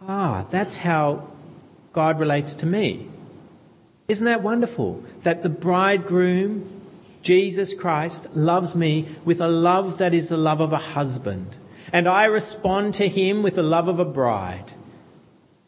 ah, 0.00 0.46
that's 0.50 0.74
how 0.74 1.28
God 1.94 2.18
relates 2.18 2.54
to 2.56 2.66
me. 2.66 3.08
Isn't 4.08 4.26
that 4.26 4.42
wonderful? 4.42 5.02
That 5.22 5.42
the 5.42 5.48
bridegroom, 5.48 6.82
Jesus 7.22 7.72
Christ, 7.72 8.26
loves 8.34 8.74
me 8.74 9.16
with 9.24 9.40
a 9.40 9.48
love 9.48 9.98
that 9.98 10.12
is 10.12 10.28
the 10.28 10.36
love 10.36 10.60
of 10.60 10.72
a 10.72 10.78
husband. 10.78 11.56
And 11.92 12.08
I 12.08 12.24
respond 12.24 12.94
to 12.94 13.08
him 13.08 13.42
with 13.42 13.54
the 13.54 13.62
love 13.62 13.88
of 13.88 14.00
a 14.00 14.04
bride. 14.04 14.72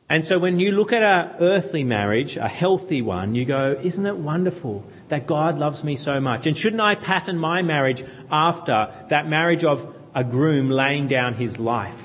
And 0.08 0.24
so 0.24 0.38
when 0.38 0.60
you 0.60 0.72
look 0.72 0.92
at 0.92 1.02
a 1.02 1.36
earthly 1.40 1.82
marriage, 1.82 2.36
a 2.36 2.46
healthy 2.46 3.02
one, 3.02 3.34
you 3.34 3.44
go, 3.44 3.78
isn't 3.82 4.06
it 4.06 4.16
wonderful 4.16 4.84
that 5.08 5.26
God 5.26 5.58
loves 5.58 5.82
me 5.82 5.96
so 5.96 6.20
much? 6.20 6.46
And 6.46 6.56
shouldn't 6.56 6.82
I 6.82 6.94
pattern 6.94 7.38
my 7.38 7.62
marriage 7.62 8.04
after 8.30 8.92
that 9.08 9.28
marriage 9.28 9.64
of 9.64 9.94
a 10.14 10.22
groom 10.22 10.70
laying 10.70 11.08
down 11.08 11.34
his 11.34 11.58
life 11.58 12.00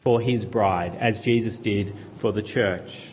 for 0.00 0.20
his 0.20 0.44
bride, 0.44 0.96
as 1.00 1.20
Jesus 1.20 1.58
did 1.58 1.94
for 2.18 2.32
the 2.32 2.42
church? 2.42 3.07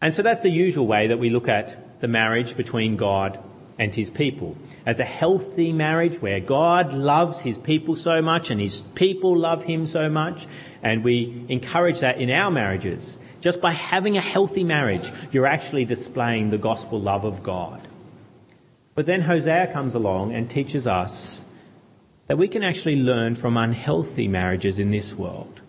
And 0.00 0.14
so 0.14 0.22
that's 0.22 0.42
the 0.42 0.50
usual 0.50 0.86
way 0.86 1.08
that 1.08 1.18
we 1.18 1.30
look 1.30 1.48
at 1.48 2.00
the 2.00 2.08
marriage 2.08 2.56
between 2.56 2.96
God 2.96 3.38
and 3.78 3.94
his 3.94 4.10
people. 4.10 4.56
As 4.86 4.98
a 4.98 5.04
healthy 5.04 5.72
marriage 5.72 6.20
where 6.20 6.40
God 6.40 6.92
loves 6.92 7.40
his 7.40 7.58
people 7.58 7.96
so 7.96 8.20
much 8.22 8.50
and 8.50 8.60
his 8.60 8.82
people 8.94 9.36
love 9.36 9.62
him 9.62 9.86
so 9.86 10.08
much, 10.08 10.46
and 10.82 11.04
we 11.04 11.44
encourage 11.48 12.00
that 12.00 12.20
in 12.20 12.30
our 12.30 12.50
marriages. 12.50 13.16
Just 13.40 13.60
by 13.60 13.72
having 13.72 14.16
a 14.16 14.20
healthy 14.20 14.64
marriage, 14.64 15.10
you're 15.32 15.46
actually 15.46 15.86
displaying 15.86 16.50
the 16.50 16.58
gospel 16.58 17.00
love 17.00 17.24
of 17.24 17.42
God. 17.42 17.88
But 18.94 19.06
then 19.06 19.22
Hosea 19.22 19.72
comes 19.72 19.94
along 19.94 20.34
and 20.34 20.48
teaches 20.48 20.86
us 20.86 21.42
that 22.26 22.36
we 22.36 22.48
can 22.48 22.62
actually 22.62 22.96
learn 22.96 23.34
from 23.34 23.56
unhealthy 23.56 24.28
marriages 24.28 24.78
in 24.78 24.90
this 24.90 25.14
world 25.14 25.60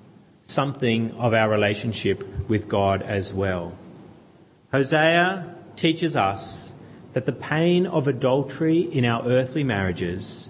something 0.43 1.11
of 1.11 1.33
our 1.33 1.49
relationship 1.49 2.23
with 2.49 2.67
God 2.67 3.01
as 3.01 3.31
well. 3.31 3.73
Hosea 4.71 5.53
teaches 5.75 6.15
us 6.15 6.71
that 7.13 7.25
the 7.25 7.33
pain 7.33 7.85
of 7.87 8.07
adultery 8.07 8.79
in 8.81 9.03
our 9.03 9.25
earthly 9.27 9.65
marriages 9.65 10.47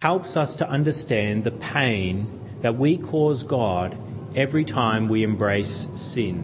helps 0.00 0.34
us 0.36 0.56
to 0.56 0.68
understand 0.68 1.44
the 1.44 1.50
pain 1.50 2.40
that 2.62 2.78
we 2.78 2.96
cause 2.96 3.44
God 3.44 3.96
every 4.34 4.64
time 4.64 5.08
we 5.08 5.22
embrace 5.22 5.86
sin. 5.96 6.42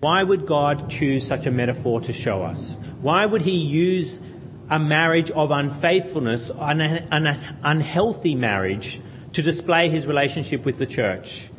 Why 0.00 0.22
would 0.22 0.46
God 0.46 0.88
choose 0.88 1.26
such 1.26 1.44
a 1.44 1.50
metaphor 1.50 2.00
to 2.00 2.12
show 2.14 2.42
us? 2.42 2.74
Why 3.02 3.26
would 3.26 3.42
he 3.42 3.58
use 3.58 4.18
a 4.70 4.78
marriage 4.78 5.30
of 5.30 5.50
unfaithfulness, 5.50 6.50
an, 6.58 7.60
unhealthy 7.62 8.34
marriage, 8.34 9.00
to 9.34 9.42
display 9.42 9.90
his 9.90 10.06
relationship 10.06 10.64
with 10.64 10.78
the 10.78 10.86
church? 10.86 11.49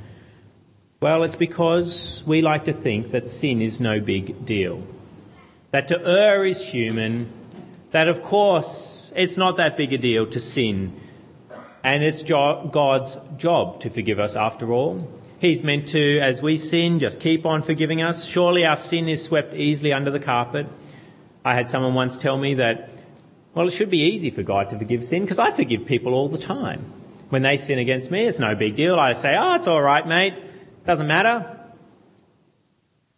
Well, 1.02 1.24
it's 1.24 1.36
because 1.36 2.22
we 2.28 2.44
like 2.44 2.66
to 2.66 2.74
think 2.74 3.10
that 3.10 3.28
sin 3.28 3.60
is 3.60 3.82
no 3.82 4.00
big 4.00 4.46
deal. 4.46 4.84
That 5.72 5.88
to 5.88 6.00
err 6.00 6.46
is 6.46 6.64
human. 6.64 7.28
That 7.90 8.08
of 8.08 8.22
course 8.22 9.12
it's 9.16 9.36
not 9.36 9.58
that 9.58 9.78
big 9.78 9.94
a 9.94 9.98
deal 9.98 10.28
to 10.28 10.40
sin 10.40 10.96
and 11.84 12.04
it's 12.04 12.22
God's 12.22 13.18
job 13.38 13.80
to 13.80 13.90
forgive 13.90 14.20
us 14.20 14.36
after 14.36 14.72
all. 14.72 15.12
He's 15.40 15.64
meant 15.64 15.88
to, 15.88 16.20
as 16.20 16.44
we 16.44 16.60
sin, 16.60 17.00
just 17.00 17.20
keep 17.20 17.48
on 17.48 17.64
forgiving 17.64 18.04
us. 18.04 18.26
Surely 18.26 18.64
our 18.64 18.78
sin 18.78 19.10
is 19.10 19.24
swept 19.24 19.56
easily 19.56 19.92
under 19.94 20.12
the 20.12 20.20
carpet. 20.20 20.68
I 21.44 21.56
had 21.56 21.68
someone 21.68 21.96
once 21.96 22.16
tell 22.16 22.38
me 22.38 22.54
that, 22.54 22.94
well, 23.56 23.68
it 23.68 23.72
should 23.72 23.90
be 23.90 24.04
easy 24.04 24.30
for 24.30 24.44
God 24.44 24.70
to 24.70 24.78
forgive 24.78 25.04
sin 25.04 25.24
because 25.24 25.40
I 25.40 25.50
forgive 25.50 25.88
people 25.88 26.14
all 26.14 26.30
the 26.30 26.38
time. 26.38 26.86
When 27.30 27.42
they 27.42 27.58
sin 27.58 27.80
against 27.80 28.12
me, 28.12 28.28
it's 28.28 28.38
no 28.38 28.54
big 28.54 28.76
deal. 28.76 29.00
I 29.00 29.14
say, 29.14 29.36
oh, 29.36 29.56
it's 29.56 29.68
alright, 29.68 30.06
mate. 30.06 30.36
Doesn't 30.86 31.08
matter. 31.08 31.58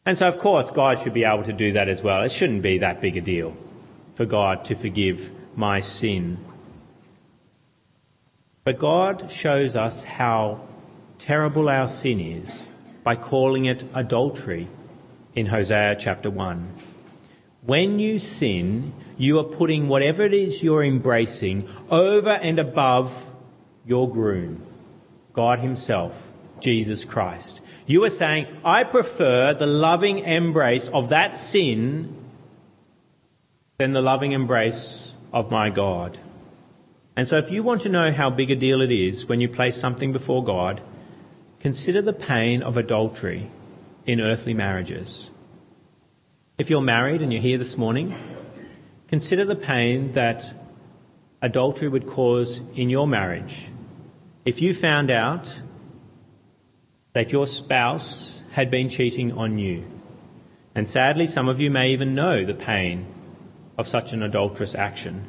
And 0.05 0.17
so, 0.17 0.27
of 0.27 0.39
course, 0.39 0.69
God 0.69 0.99
should 0.99 1.13
be 1.13 1.23
able 1.23 1.43
to 1.43 1.53
do 1.53 1.73
that 1.73 1.87
as 1.87 2.03
well. 2.03 2.23
It 2.23 2.31
shouldn't 2.31 2.61
be 2.61 2.79
that 2.79 2.99
big 2.99 3.15
a 3.15 3.21
deal 3.21 3.55
for 4.15 4.25
God 4.25 4.65
to 4.65 4.75
forgive 4.75 5.31
my 5.55 5.79
sin. 5.79 6.43
But 8.63 8.79
God 8.79 9.31
shows 9.31 9.75
us 9.75 10.03
how 10.03 10.61
terrible 11.19 11.69
our 11.69 11.87
sin 11.87 12.19
is 12.19 12.67
by 13.03 13.15
calling 13.15 13.65
it 13.65 13.83
adultery 13.93 14.67
in 15.35 15.45
Hosea 15.47 15.95
chapter 15.99 16.29
1. 16.29 16.73
When 17.61 17.99
you 17.99 18.19
sin, 18.19 18.93
you 19.17 19.39
are 19.39 19.43
putting 19.43 19.87
whatever 19.87 20.23
it 20.23 20.33
is 20.33 20.61
you're 20.61 20.83
embracing 20.83 21.69
over 21.89 22.31
and 22.31 22.59
above 22.59 23.27
your 23.85 24.09
groom, 24.09 24.65
God 25.31 25.59
Himself, 25.59 26.29
Jesus 26.63 27.05
Christ. 27.05 27.61
You 27.85 28.03
are 28.05 28.09
saying, 28.09 28.47
I 28.63 28.83
prefer 28.83 29.53
the 29.53 29.67
loving 29.67 30.19
embrace 30.19 30.87
of 30.87 31.09
that 31.09 31.37
sin 31.37 32.15
than 33.77 33.93
the 33.93 34.01
loving 34.01 34.31
embrace 34.31 35.13
of 35.31 35.51
my 35.51 35.69
God. 35.69 36.17
And 37.15 37.27
so 37.27 37.37
if 37.37 37.51
you 37.51 37.61
want 37.61 37.81
to 37.83 37.89
know 37.89 38.11
how 38.11 38.29
big 38.29 38.49
a 38.49 38.55
deal 38.55 38.81
it 38.81 38.91
is 38.91 39.27
when 39.27 39.41
you 39.41 39.49
place 39.49 39.75
something 39.75 40.11
before 40.11 40.43
God, 40.43 40.81
consider 41.59 42.01
the 42.01 42.13
pain 42.13 42.63
of 42.63 42.77
adultery 42.77 43.51
in 44.05 44.21
earthly 44.21 44.53
marriages. 44.53 45.29
If 46.57 46.69
you're 46.69 46.81
married 46.81 47.21
and 47.21 47.31
you're 47.31 47.41
here 47.41 47.57
this 47.57 47.77
morning, 47.77 48.13
consider 49.07 49.45
the 49.45 49.55
pain 49.55 50.13
that 50.13 50.43
adultery 51.41 51.89
would 51.89 52.07
cause 52.07 52.61
in 52.73 52.89
your 52.89 53.05
marriage 53.05 53.69
if 54.45 54.61
you 54.61 54.73
found 54.73 55.09
out 55.09 55.45
that 57.13 57.31
your 57.31 57.47
spouse 57.47 58.39
had 58.51 58.69
been 58.69 58.89
cheating 58.89 59.31
on 59.33 59.57
you. 59.57 59.83
And 60.75 60.89
sadly, 60.89 61.27
some 61.27 61.47
of 61.47 61.59
you 61.59 61.69
may 61.69 61.91
even 61.91 62.15
know 62.15 62.43
the 62.43 62.55
pain 62.55 63.05
of 63.77 63.87
such 63.87 64.13
an 64.13 64.23
adulterous 64.23 64.75
action. 64.75 65.27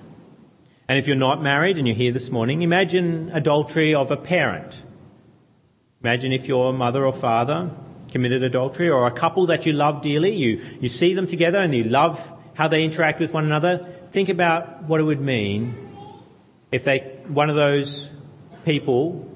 And 0.88 0.98
if 0.98 1.06
you're 1.06 1.16
not 1.16 1.42
married 1.42 1.78
and 1.78 1.86
you're 1.86 1.96
here 1.96 2.12
this 2.12 2.30
morning, 2.30 2.62
imagine 2.62 3.30
adultery 3.32 3.94
of 3.94 4.10
a 4.10 4.16
parent. 4.16 4.82
Imagine 6.02 6.32
if 6.32 6.46
your 6.46 6.72
mother 6.72 7.06
or 7.06 7.12
father 7.12 7.70
committed 8.10 8.42
adultery 8.42 8.90
or 8.90 9.06
a 9.06 9.10
couple 9.10 9.46
that 9.46 9.66
you 9.66 9.72
love 9.72 10.02
dearly, 10.02 10.34
you, 10.34 10.62
you 10.80 10.88
see 10.88 11.14
them 11.14 11.26
together 11.26 11.58
and 11.58 11.74
you 11.74 11.84
love 11.84 12.20
how 12.54 12.68
they 12.68 12.84
interact 12.84 13.20
with 13.20 13.32
one 13.32 13.44
another. 13.44 13.86
Think 14.12 14.28
about 14.28 14.84
what 14.84 15.00
it 15.00 15.04
would 15.04 15.20
mean 15.20 15.74
if 16.70 16.84
they, 16.84 16.98
one 17.26 17.50
of 17.50 17.56
those 17.56 18.08
people, 18.64 19.33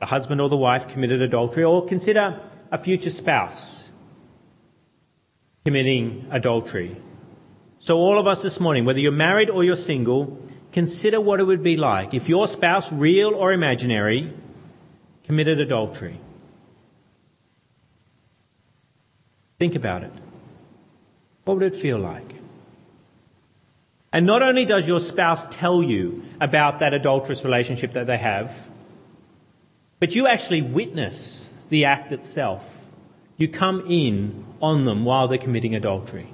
the 0.00 0.06
husband 0.06 0.40
or 0.40 0.48
the 0.48 0.56
wife 0.56 0.88
committed 0.88 1.22
adultery 1.22 1.62
or 1.62 1.86
consider 1.86 2.40
a 2.72 2.78
future 2.78 3.10
spouse 3.10 3.88
committing 5.64 6.26
adultery. 6.30 6.96
So 7.80 7.98
all 7.98 8.18
of 8.18 8.26
us 8.26 8.42
this 8.42 8.58
morning, 8.58 8.84
whether 8.86 8.98
you're 8.98 9.12
married 9.12 9.50
or 9.50 9.62
you're 9.62 9.76
single, 9.76 10.38
consider 10.72 11.20
what 11.20 11.38
it 11.38 11.44
would 11.44 11.62
be 11.62 11.76
like 11.76 12.14
if 12.14 12.28
your 12.28 12.48
spouse, 12.48 12.90
real 12.90 13.34
or 13.34 13.52
imaginary, 13.52 14.32
committed 15.24 15.60
adultery. 15.60 16.18
Think 19.58 19.74
about 19.74 20.02
it. 20.02 20.12
What 21.44 21.58
would 21.58 21.74
it 21.74 21.76
feel 21.76 21.98
like? 21.98 22.34
And 24.12 24.26
not 24.26 24.42
only 24.42 24.64
does 24.64 24.86
your 24.86 24.98
spouse 24.98 25.44
tell 25.50 25.82
you 25.82 26.24
about 26.40 26.80
that 26.80 26.94
adulterous 26.94 27.44
relationship 27.44 27.92
that 27.92 28.06
they 28.06 28.18
have, 28.18 28.69
but 30.00 30.14
you 30.14 30.26
actually 30.26 30.62
witness 30.62 31.52
the 31.68 31.84
act 31.84 32.10
itself. 32.10 32.64
You 33.36 33.48
come 33.48 33.84
in 33.86 34.44
on 34.60 34.84
them 34.84 35.04
while 35.04 35.28
they're 35.28 35.38
committing 35.38 35.74
adultery. 35.74 36.28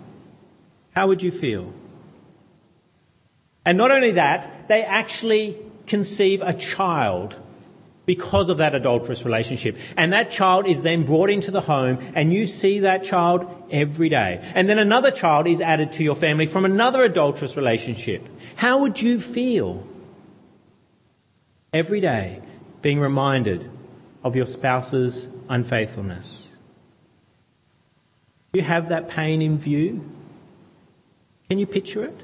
How 0.94 1.08
would 1.08 1.22
you 1.22 1.30
feel? 1.30 1.72
And 3.64 3.76
not 3.76 3.90
only 3.90 4.12
that, 4.12 4.68
they 4.68 4.82
actually 4.82 5.58
conceive 5.86 6.40
a 6.42 6.54
child 6.54 7.38
because 8.06 8.48
of 8.48 8.58
that 8.58 8.74
adulterous 8.74 9.24
relationship. 9.24 9.76
And 9.96 10.12
that 10.12 10.30
child 10.30 10.68
is 10.68 10.82
then 10.84 11.04
brought 11.04 11.28
into 11.28 11.50
the 11.50 11.60
home 11.60 11.98
and 12.14 12.32
you 12.32 12.46
see 12.46 12.80
that 12.80 13.02
child 13.02 13.46
every 13.70 14.08
day. 14.08 14.40
And 14.54 14.68
then 14.68 14.78
another 14.78 15.10
child 15.10 15.48
is 15.48 15.60
added 15.60 15.92
to 15.92 16.04
your 16.04 16.14
family 16.14 16.46
from 16.46 16.64
another 16.64 17.02
adulterous 17.02 17.56
relationship. 17.56 18.28
How 18.54 18.78
would 18.78 19.02
you 19.02 19.20
feel? 19.20 19.84
Every 21.72 22.00
day 22.00 22.40
being 22.86 23.00
reminded 23.00 23.68
of 24.22 24.36
your 24.36 24.46
spouse's 24.46 25.26
unfaithfulness. 25.48 26.46
Do 28.52 28.60
you 28.60 28.64
have 28.64 28.90
that 28.90 29.08
pain 29.08 29.42
in 29.42 29.58
view? 29.58 30.08
Can 31.50 31.58
you 31.58 31.66
picture 31.66 32.04
it? 32.04 32.20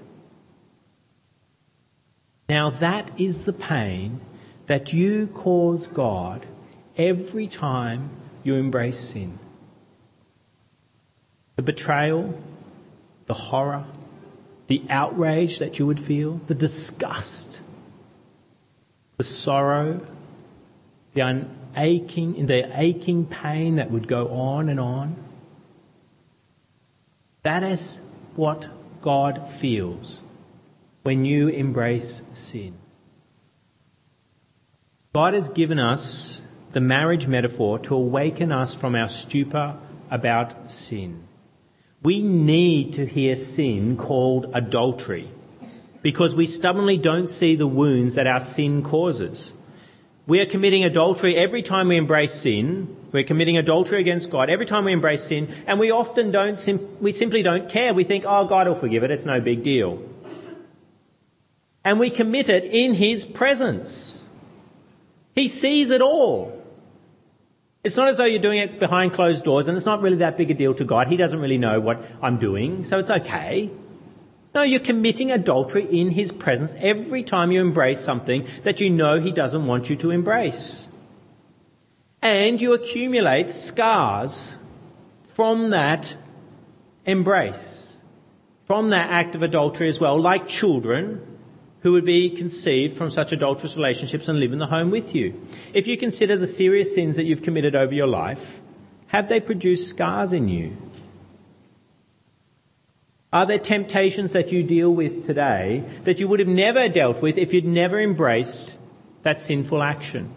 Now 2.48 2.70
that 2.70 3.10
is 3.18 3.42
the 3.42 3.52
pain 3.52 4.20
that 4.68 4.92
you 4.92 5.26
cause 5.34 5.88
God 5.88 6.46
every 6.96 7.48
time 7.48 8.10
you 8.44 8.54
embrace 8.54 9.00
sin. 9.00 9.40
The 11.56 11.62
betrayal, 11.62 12.40
the 13.26 13.34
horror, 13.34 13.84
the 14.68 14.84
outrage 14.88 15.58
that 15.58 15.80
you 15.80 15.88
would 15.88 15.98
feel, 15.98 16.40
the 16.46 16.54
disgust, 16.54 17.48
the 19.16 19.24
sorrow, 19.24 20.06
the 21.14 21.46
aching, 21.76 22.46
the 22.46 22.70
aching 22.80 23.26
pain 23.26 23.76
that 23.76 23.90
would 23.90 24.08
go 24.08 24.28
on 24.28 24.68
and 24.68 24.80
on. 24.80 25.16
That 27.42 27.62
is 27.62 27.98
what 28.36 28.68
God 29.02 29.48
feels 29.48 30.20
when 31.02 31.24
you 31.24 31.48
embrace 31.48 32.22
sin. 32.32 32.74
God 35.12 35.34
has 35.34 35.48
given 35.50 35.78
us 35.78 36.40
the 36.72 36.80
marriage 36.80 37.26
metaphor 37.26 37.78
to 37.80 37.94
awaken 37.94 38.50
us 38.50 38.74
from 38.74 38.94
our 38.94 39.08
stupor 39.08 39.76
about 40.10 40.72
sin. 40.72 41.24
We 42.02 42.22
need 42.22 42.94
to 42.94 43.06
hear 43.06 43.36
sin 43.36 43.96
called 43.96 44.50
adultery 44.54 45.30
because 46.00 46.34
we 46.34 46.46
stubbornly 46.46 46.96
don't 46.96 47.28
see 47.28 47.56
the 47.56 47.66
wounds 47.66 48.14
that 48.14 48.26
our 48.26 48.40
sin 48.40 48.82
causes. 48.82 49.52
We 50.26 50.40
are 50.40 50.46
committing 50.46 50.84
adultery 50.84 51.36
every 51.36 51.62
time 51.62 51.88
we 51.88 51.96
embrace 51.96 52.32
sin. 52.32 52.96
We're 53.10 53.24
committing 53.24 53.58
adultery 53.58 54.00
against 54.00 54.30
God 54.30 54.48
every 54.50 54.66
time 54.66 54.84
we 54.84 54.92
embrace 54.92 55.24
sin, 55.24 55.52
and 55.66 55.78
we 55.78 55.90
often 55.90 56.30
don't, 56.30 56.58
sim- 56.58 56.96
we 57.00 57.12
simply 57.12 57.42
don't 57.42 57.68
care. 57.68 57.92
We 57.92 58.04
think, 58.04 58.24
oh, 58.26 58.46
God 58.46 58.68
will 58.68 58.74
forgive 58.74 59.02
it, 59.02 59.10
it's 59.10 59.26
no 59.26 59.40
big 59.40 59.62
deal. 59.62 60.02
And 61.84 61.98
we 61.98 62.10
commit 62.10 62.48
it 62.48 62.64
in 62.64 62.94
His 62.94 63.26
presence. 63.26 64.24
He 65.34 65.48
sees 65.48 65.90
it 65.90 66.00
all. 66.00 66.62
It's 67.84 67.96
not 67.96 68.06
as 68.06 68.16
though 68.16 68.24
you're 68.24 68.40
doing 68.40 68.60
it 68.60 68.78
behind 68.78 69.12
closed 69.12 69.44
doors 69.44 69.66
and 69.66 69.76
it's 69.76 69.86
not 69.86 70.02
really 70.02 70.18
that 70.18 70.36
big 70.36 70.52
a 70.52 70.54
deal 70.54 70.72
to 70.74 70.84
God. 70.84 71.08
He 71.08 71.16
doesn't 71.16 71.40
really 71.40 71.58
know 71.58 71.80
what 71.80 72.00
I'm 72.22 72.38
doing, 72.38 72.84
so 72.84 73.00
it's 73.00 73.10
okay. 73.10 73.70
No, 74.54 74.62
you're 74.62 74.80
committing 74.80 75.32
adultery 75.32 75.84
in 75.84 76.10
His 76.10 76.32
presence 76.32 76.74
every 76.78 77.22
time 77.22 77.52
you 77.52 77.60
embrace 77.60 78.00
something 78.00 78.46
that 78.64 78.80
you 78.80 78.90
know 78.90 79.20
He 79.20 79.32
doesn't 79.32 79.66
want 79.66 79.88
you 79.88 79.96
to 79.96 80.10
embrace. 80.10 80.86
And 82.20 82.60
you 82.60 82.72
accumulate 82.72 83.50
scars 83.50 84.54
from 85.24 85.70
that 85.70 86.16
embrace, 87.04 87.96
from 88.66 88.90
that 88.90 89.10
act 89.10 89.34
of 89.34 89.42
adultery 89.42 89.88
as 89.88 89.98
well, 89.98 90.20
like 90.20 90.46
children 90.46 91.26
who 91.80 91.92
would 91.92 92.04
be 92.04 92.30
conceived 92.30 92.96
from 92.96 93.10
such 93.10 93.32
adulterous 93.32 93.76
relationships 93.76 94.28
and 94.28 94.38
live 94.38 94.52
in 94.52 94.60
the 94.60 94.66
home 94.66 94.90
with 94.90 95.14
you. 95.14 95.34
If 95.74 95.88
you 95.88 95.96
consider 95.96 96.36
the 96.36 96.46
serious 96.46 96.94
sins 96.94 97.16
that 97.16 97.24
you've 97.24 97.42
committed 97.42 97.74
over 97.74 97.92
your 97.92 98.06
life, 98.06 98.60
have 99.08 99.28
they 99.28 99.40
produced 99.40 99.88
scars 99.88 100.32
in 100.32 100.48
you? 100.48 100.76
Are 103.32 103.46
there 103.46 103.58
temptations 103.58 104.32
that 104.32 104.52
you 104.52 104.62
deal 104.62 104.92
with 104.92 105.24
today 105.24 105.84
that 106.04 106.20
you 106.20 106.28
would 106.28 106.40
have 106.40 106.48
never 106.48 106.88
dealt 106.88 107.22
with 107.22 107.38
if 107.38 107.54
you'd 107.54 107.64
never 107.64 108.00
embraced 108.00 108.76
that 109.22 109.40
sinful 109.40 109.82
action? 109.82 110.34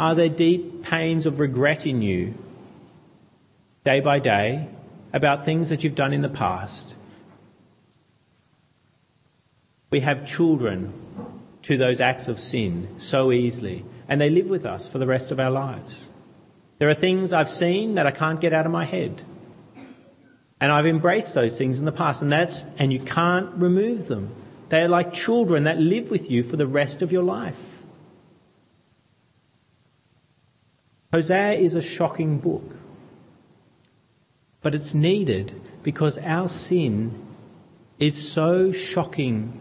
Are 0.00 0.14
there 0.14 0.28
deep 0.28 0.82
pains 0.82 1.24
of 1.24 1.40
regret 1.40 1.86
in 1.86 2.02
you 2.02 2.34
day 3.84 4.00
by 4.00 4.18
day 4.18 4.68
about 5.12 5.44
things 5.44 5.68
that 5.68 5.84
you've 5.84 5.94
done 5.94 6.12
in 6.12 6.22
the 6.22 6.28
past 6.28 6.96
we 9.90 10.00
have 10.00 10.26
children 10.26 10.92
to 11.62 11.76
those 11.76 12.00
acts 12.00 12.28
of 12.28 12.38
sin 12.38 12.88
so 12.98 13.32
easily, 13.32 13.84
and 14.08 14.20
they 14.20 14.30
live 14.30 14.46
with 14.46 14.66
us 14.66 14.88
for 14.88 14.98
the 14.98 15.06
rest 15.06 15.30
of 15.30 15.40
our 15.40 15.50
lives. 15.50 16.04
There 16.78 16.88
are 16.88 16.94
things 16.94 17.32
I've 17.32 17.48
seen 17.48 17.94
that 17.94 18.06
I 18.06 18.10
can't 18.10 18.40
get 18.40 18.52
out 18.52 18.66
of 18.66 18.72
my 18.72 18.84
head. 18.84 19.22
And 20.60 20.72
I've 20.72 20.86
embraced 20.86 21.34
those 21.34 21.56
things 21.58 21.78
in 21.78 21.84
the 21.84 21.92
past, 21.92 22.22
and 22.22 22.32
that's, 22.32 22.64
and 22.78 22.92
you 22.92 23.00
can't 23.00 23.54
remove 23.56 24.08
them. 24.08 24.34
They're 24.68 24.88
like 24.88 25.12
children 25.12 25.64
that 25.64 25.78
live 25.78 26.10
with 26.10 26.30
you 26.30 26.42
for 26.42 26.56
the 26.56 26.66
rest 26.66 27.02
of 27.02 27.12
your 27.12 27.22
life. 27.22 27.60
Hosea 31.12 31.52
is 31.54 31.74
a 31.74 31.82
shocking 31.82 32.38
book, 32.38 32.76
but 34.60 34.74
it's 34.74 34.94
needed 34.94 35.60
because 35.82 36.18
our 36.18 36.48
sin 36.48 37.26
is 37.98 38.30
so 38.30 38.72
shocking 38.72 39.60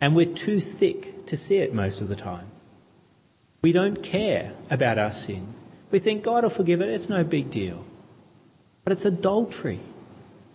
and 0.00 0.14
we're 0.14 0.34
too 0.34 0.60
thick 0.60 1.26
to 1.26 1.36
see 1.36 1.56
it 1.56 1.74
most 1.74 2.00
of 2.00 2.08
the 2.08 2.16
time. 2.16 2.46
We 3.62 3.72
don't 3.72 4.02
care 4.02 4.52
about 4.70 4.98
our 4.98 5.12
sin. 5.12 5.54
We 5.90 5.98
think 5.98 6.22
God 6.22 6.44
will 6.44 6.50
forgive 6.50 6.80
it, 6.80 6.90
it's 6.90 7.08
no 7.08 7.24
big 7.24 7.50
deal. 7.50 7.84
But 8.86 8.92
it's 8.92 9.04
adultery 9.04 9.80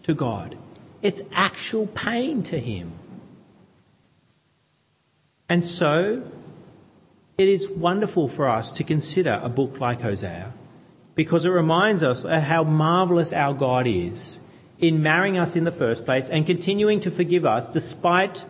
to 0.03 0.13
God. 0.13 0.57
It's 1.01 1.21
actual 1.33 1.85
pain 1.85 2.43
to 2.43 2.57
Him. 2.57 2.93
And 5.49 5.65
so, 5.65 6.23
it 7.37 7.49
is 7.49 7.67
wonderful 7.67 8.29
for 8.29 8.47
us 8.47 8.71
to 8.71 8.85
consider 8.85 9.37
a 9.43 9.49
book 9.49 9.81
like 9.81 9.99
Hosea 9.99 10.53
because 11.13 11.43
it 11.43 11.49
reminds 11.49 12.03
us 12.03 12.23
how 12.23 12.63
marvellous 12.63 13.33
our 13.33 13.53
God 13.53 13.85
is 13.85 14.39
in 14.79 15.03
marrying 15.03 15.37
us 15.37 15.57
in 15.57 15.65
the 15.65 15.71
first 15.73 16.05
place 16.05 16.29
and 16.29 16.45
continuing 16.45 17.01
to 17.01 17.11
forgive 17.11 17.43
us 17.43 17.67
despite 17.67 18.45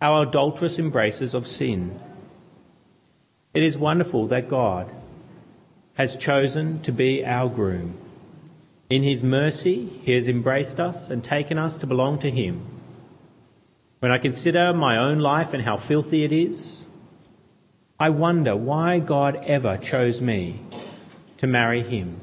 our 0.00 0.22
adulterous 0.22 0.78
embraces 0.78 1.34
of 1.34 1.46
sin. 1.46 2.00
It 3.52 3.62
is 3.62 3.76
wonderful 3.76 4.28
that 4.28 4.48
God 4.48 4.90
has 5.98 6.16
chosen 6.16 6.80
to 6.80 6.92
be 6.92 7.26
our 7.26 7.50
groom. 7.50 7.98
In 8.90 9.02
his 9.02 9.22
mercy, 9.22 9.88
he 10.02 10.12
has 10.12 10.28
embraced 10.28 10.78
us 10.78 11.08
and 11.08 11.24
taken 11.24 11.58
us 11.58 11.76
to 11.78 11.86
belong 11.86 12.18
to 12.20 12.30
him. 12.30 12.62
When 14.00 14.12
I 14.12 14.18
consider 14.18 14.72
my 14.74 14.98
own 14.98 15.18
life 15.18 15.54
and 15.54 15.62
how 15.62 15.78
filthy 15.78 16.24
it 16.24 16.32
is, 16.32 16.86
I 17.98 18.10
wonder 18.10 18.54
why 18.54 18.98
God 18.98 19.36
ever 19.44 19.76
chose 19.78 20.20
me 20.20 20.60
to 21.38 21.46
marry 21.46 21.82
him. 21.82 22.20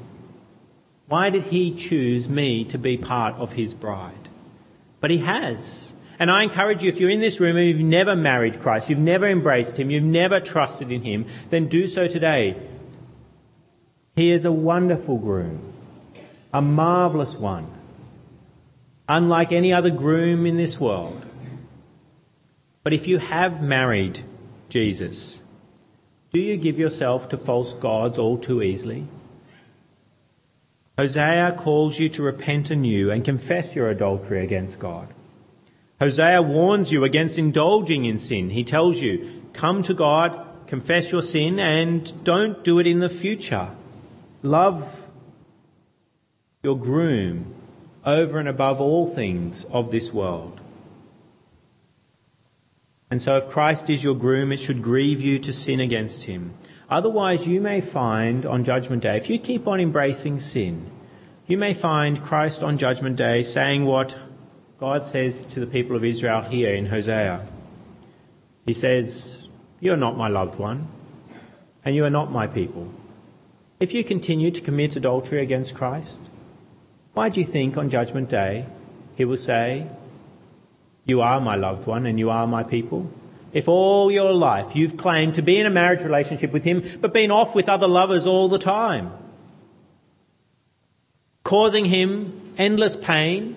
Why 1.08 1.30
did 1.30 1.44
he 1.44 1.74
choose 1.74 2.28
me 2.28 2.64
to 2.66 2.78
be 2.78 2.96
part 2.96 3.34
of 3.34 3.54
his 3.54 3.74
bride? 3.74 4.28
But 5.00 5.10
he 5.10 5.18
has. 5.18 5.92
And 6.18 6.30
I 6.30 6.44
encourage 6.44 6.84
you, 6.84 6.88
if 6.88 7.00
you're 7.00 7.10
in 7.10 7.20
this 7.20 7.40
room 7.40 7.56
and 7.56 7.66
you've 7.66 7.80
never 7.80 8.14
married 8.14 8.60
Christ, 8.60 8.88
you've 8.88 8.98
never 9.00 9.26
embraced 9.26 9.76
Him, 9.76 9.90
you've 9.90 10.04
never 10.04 10.38
trusted 10.38 10.92
in 10.92 11.02
Him, 11.02 11.26
then 11.50 11.66
do 11.66 11.88
so 11.88 12.06
today. 12.06 12.56
He 14.14 14.30
is 14.30 14.44
a 14.44 14.52
wonderful 14.52 15.18
groom, 15.18 15.71
a 16.52 16.60
marvellous 16.60 17.36
one, 17.36 17.66
unlike 19.08 19.52
any 19.52 19.72
other 19.72 19.90
groom 19.90 20.46
in 20.46 20.56
this 20.56 20.78
world. 20.78 21.24
But 22.82 22.92
if 22.92 23.06
you 23.06 23.18
have 23.18 23.62
married 23.62 24.24
Jesus, 24.68 25.40
do 26.32 26.40
you 26.40 26.56
give 26.56 26.78
yourself 26.78 27.28
to 27.30 27.36
false 27.36 27.72
gods 27.74 28.18
all 28.18 28.38
too 28.38 28.62
easily? 28.62 29.06
Hosea 30.98 31.56
calls 31.58 31.98
you 31.98 32.08
to 32.10 32.22
repent 32.22 32.70
anew 32.70 33.10
and 33.10 33.24
confess 33.24 33.74
your 33.74 33.88
adultery 33.88 34.44
against 34.44 34.78
God. 34.78 35.08
Hosea 36.00 36.42
warns 36.42 36.92
you 36.92 37.04
against 37.04 37.38
indulging 37.38 38.04
in 38.04 38.18
sin. 38.18 38.50
He 38.50 38.64
tells 38.64 39.00
you, 39.00 39.42
come 39.52 39.82
to 39.84 39.94
God, 39.94 40.46
confess 40.66 41.10
your 41.10 41.22
sin, 41.22 41.58
and 41.58 42.24
don't 42.24 42.62
do 42.64 42.78
it 42.78 42.86
in 42.86 43.00
the 43.00 43.08
future. 43.08 43.70
Love 44.42 45.01
your 46.62 46.78
groom 46.78 47.54
over 48.04 48.38
and 48.38 48.48
above 48.48 48.80
all 48.80 49.12
things 49.12 49.64
of 49.72 49.90
this 49.90 50.12
world. 50.12 50.60
And 53.10 53.20
so 53.20 53.36
if 53.36 53.50
Christ 53.50 53.90
is 53.90 54.04
your 54.04 54.14
groom, 54.14 54.52
it 54.52 54.58
should 54.58 54.80
grieve 54.80 55.20
you 55.20 55.40
to 55.40 55.52
sin 55.52 55.80
against 55.80 56.22
him. 56.22 56.54
Otherwise, 56.88 57.48
you 57.48 57.60
may 57.60 57.80
find 57.80 58.46
on 58.46 58.62
Judgment 58.62 59.02
Day, 59.02 59.16
if 59.16 59.28
you 59.28 59.40
keep 59.40 59.66
on 59.66 59.80
embracing 59.80 60.38
sin, 60.38 60.88
you 61.48 61.58
may 61.58 61.74
find 61.74 62.22
Christ 62.22 62.62
on 62.62 62.78
Judgment 62.78 63.16
Day 63.16 63.42
saying 63.42 63.84
what 63.84 64.16
God 64.78 65.04
says 65.04 65.44
to 65.46 65.58
the 65.60 65.66
people 65.66 65.96
of 65.96 66.04
Israel 66.04 66.42
here 66.42 66.74
in 66.74 66.86
Hosea. 66.86 67.44
He 68.66 68.74
says, 68.74 69.48
You 69.80 69.92
are 69.94 69.96
not 69.96 70.16
my 70.16 70.28
loved 70.28 70.60
one, 70.60 70.86
and 71.84 71.96
you 71.96 72.04
are 72.04 72.10
not 72.10 72.30
my 72.30 72.46
people. 72.46 72.88
If 73.80 73.92
you 73.92 74.04
continue 74.04 74.52
to 74.52 74.60
commit 74.60 74.94
adultery 74.94 75.42
against 75.42 75.74
Christ, 75.74 76.20
why 77.14 77.28
do 77.28 77.40
you 77.40 77.46
think 77.46 77.76
on 77.76 77.90
Judgment 77.90 78.28
Day 78.28 78.66
he 79.16 79.24
will 79.24 79.36
say, 79.36 79.86
You 81.04 81.20
are 81.20 81.40
my 81.40 81.56
loved 81.56 81.86
one 81.86 82.06
and 82.06 82.18
you 82.18 82.30
are 82.30 82.46
my 82.46 82.62
people? 82.62 83.10
If 83.52 83.68
all 83.68 84.10
your 84.10 84.32
life 84.32 84.74
you've 84.74 84.96
claimed 84.96 85.34
to 85.34 85.42
be 85.42 85.58
in 85.58 85.66
a 85.66 85.70
marriage 85.70 86.02
relationship 86.02 86.52
with 86.52 86.64
him, 86.64 86.82
but 87.00 87.12
been 87.12 87.30
off 87.30 87.54
with 87.54 87.68
other 87.68 87.88
lovers 87.88 88.26
all 88.26 88.48
the 88.48 88.58
time, 88.58 89.12
causing 91.44 91.84
him 91.84 92.54
endless 92.56 92.96
pain 92.96 93.56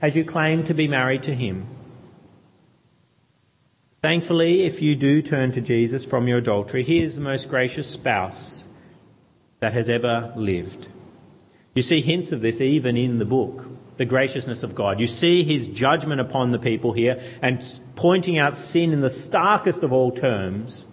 as 0.00 0.16
you 0.16 0.24
claim 0.24 0.64
to 0.64 0.74
be 0.74 0.86
married 0.86 1.24
to 1.24 1.34
him. 1.34 1.66
Thankfully, 4.00 4.62
if 4.62 4.82
you 4.82 4.96
do 4.96 5.22
turn 5.22 5.52
to 5.52 5.60
Jesus 5.60 6.04
from 6.04 6.26
your 6.26 6.38
adultery, 6.38 6.82
he 6.82 7.00
is 7.00 7.14
the 7.16 7.20
most 7.20 7.48
gracious 7.48 7.88
spouse 7.88 8.64
that 9.60 9.72
has 9.72 9.88
ever 9.88 10.32
lived. 10.36 10.88
You 11.74 11.82
see 11.82 12.00
hints 12.00 12.32
of 12.32 12.40
this 12.40 12.60
even 12.60 12.96
in 12.96 13.18
the 13.18 13.24
book, 13.24 13.64
the 13.96 14.04
graciousness 14.04 14.62
of 14.62 14.74
God. 14.74 15.00
You 15.00 15.06
see 15.06 15.42
his 15.42 15.68
judgment 15.68 16.20
upon 16.20 16.50
the 16.50 16.58
people 16.58 16.92
here 16.92 17.22
and 17.40 17.80
pointing 17.96 18.38
out 18.38 18.58
sin 18.58 18.92
in 18.92 19.00
the 19.00 19.10
starkest 19.10 19.82
of 19.82 19.92
all 19.92 20.10
terms. 20.10 20.84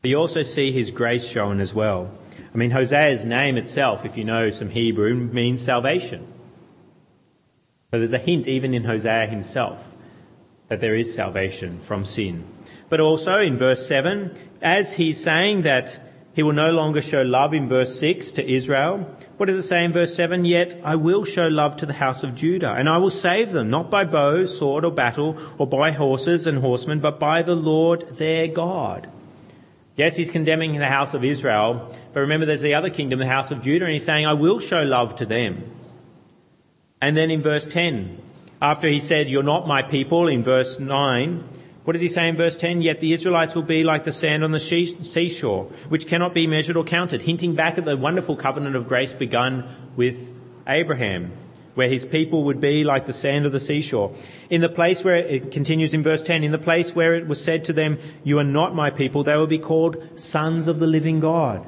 But 0.00 0.10
you 0.10 0.16
also 0.16 0.42
see 0.42 0.72
his 0.72 0.90
grace 0.90 1.26
shown 1.26 1.60
as 1.60 1.74
well. 1.74 2.10
I 2.52 2.56
mean, 2.56 2.70
Hosea's 2.70 3.24
name 3.24 3.56
itself, 3.56 4.04
if 4.04 4.16
you 4.16 4.24
know 4.24 4.50
some 4.50 4.70
Hebrew, 4.70 5.14
means 5.14 5.62
salvation. 5.62 6.26
So 7.90 7.98
there's 7.98 8.12
a 8.12 8.18
hint 8.18 8.46
even 8.48 8.74
in 8.74 8.84
Hosea 8.84 9.26
himself 9.26 9.84
that 10.68 10.80
there 10.80 10.94
is 10.94 11.14
salvation 11.14 11.80
from 11.80 12.04
sin. 12.06 12.44
But 12.88 13.00
also 13.00 13.38
in 13.38 13.56
verse 13.56 13.86
7, 13.86 14.36
as 14.62 14.94
he's 14.94 15.22
saying 15.22 15.62
that 15.62 15.98
he 16.34 16.42
will 16.42 16.52
no 16.52 16.72
longer 16.72 17.00
show 17.00 17.22
love 17.22 17.54
in 17.54 17.68
verse 17.68 17.98
6 17.98 18.32
to 18.32 18.52
Israel. 18.52 19.08
What 19.36 19.46
does 19.46 19.64
it 19.64 19.68
say 19.68 19.84
in 19.84 19.92
verse 19.92 20.14
7? 20.14 20.44
Yet 20.44 20.80
I 20.84 20.96
will 20.96 21.24
show 21.24 21.46
love 21.46 21.76
to 21.76 21.86
the 21.86 21.92
house 21.92 22.24
of 22.24 22.34
Judah, 22.34 22.72
and 22.72 22.88
I 22.88 22.98
will 22.98 23.10
save 23.10 23.52
them, 23.52 23.70
not 23.70 23.88
by 23.88 24.04
bow, 24.04 24.44
sword, 24.44 24.84
or 24.84 24.90
battle, 24.90 25.38
or 25.58 25.66
by 25.68 25.92
horses 25.92 26.46
and 26.46 26.58
horsemen, 26.58 26.98
but 26.98 27.20
by 27.20 27.42
the 27.42 27.54
Lord 27.54 28.16
their 28.16 28.48
God. 28.48 29.08
Yes, 29.96 30.16
he's 30.16 30.30
condemning 30.30 30.76
the 30.76 30.86
house 30.86 31.14
of 31.14 31.24
Israel, 31.24 31.94
but 32.12 32.20
remember 32.20 32.46
there's 32.46 32.62
the 32.62 32.74
other 32.74 32.90
kingdom, 32.90 33.20
the 33.20 33.26
house 33.26 33.52
of 33.52 33.62
Judah, 33.62 33.84
and 33.84 33.94
he's 33.94 34.04
saying, 34.04 34.26
I 34.26 34.32
will 34.32 34.58
show 34.58 34.82
love 34.82 35.14
to 35.16 35.26
them. 35.26 35.70
And 37.00 37.16
then 37.16 37.30
in 37.30 37.42
verse 37.42 37.64
10, 37.64 38.20
after 38.60 38.88
he 38.88 38.98
said, 38.98 39.28
You're 39.28 39.44
not 39.44 39.68
my 39.68 39.82
people, 39.82 40.26
in 40.26 40.42
verse 40.42 40.80
9, 40.80 41.48
what 41.84 41.92
does 41.92 42.00
he 42.00 42.08
say 42.08 42.28
in 42.28 42.36
verse 42.36 42.56
10? 42.56 42.80
Yet 42.80 43.00
the 43.00 43.12
Israelites 43.12 43.54
will 43.54 43.62
be 43.62 43.84
like 43.84 44.04
the 44.04 44.12
sand 44.12 44.42
on 44.42 44.52
the 44.52 44.60
seashore, 44.60 45.64
which 45.90 46.06
cannot 46.06 46.32
be 46.32 46.46
measured 46.46 46.78
or 46.78 46.84
counted, 46.84 47.20
hinting 47.22 47.54
back 47.54 47.76
at 47.76 47.84
the 47.84 47.96
wonderful 47.96 48.36
covenant 48.36 48.74
of 48.74 48.88
grace 48.88 49.12
begun 49.12 49.68
with 49.94 50.18
Abraham, 50.66 51.32
where 51.74 51.88
his 51.88 52.06
people 52.06 52.44
would 52.44 52.58
be 52.58 52.84
like 52.84 53.04
the 53.04 53.12
sand 53.12 53.44
of 53.44 53.52
the 53.52 53.60
seashore. 53.60 54.14
In 54.48 54.62
the 54.62 54.70
place 54.70 55.04
where 55.04 55.16
it 55.16 55.52
continues 55.52 55.92
in 55.92 56.02
verse 56.02 56.22
10, 56.22 56.42
in 56.42 56.52
the 56.52 56.58
place 56.58 56.94
where 56.94 57.14
it 57.16 57.28
was 57.28 57.42
said 57.42 57.64
to 57.66 57.74
them, 57.74 57.98
You 58.22 58.38
are 58.38 58.44
not 58.44 58.74
my 58.74 58.88
people, 58.88 59.22
they 59.22 59.36
will 59.36 59.46
be 59.46 59.58
called 59.58 60.18
sons 60.18 60.68
of 60.68 60.78
the 60.78 60.86
living 60.86 61.20
God. 61.20 61.66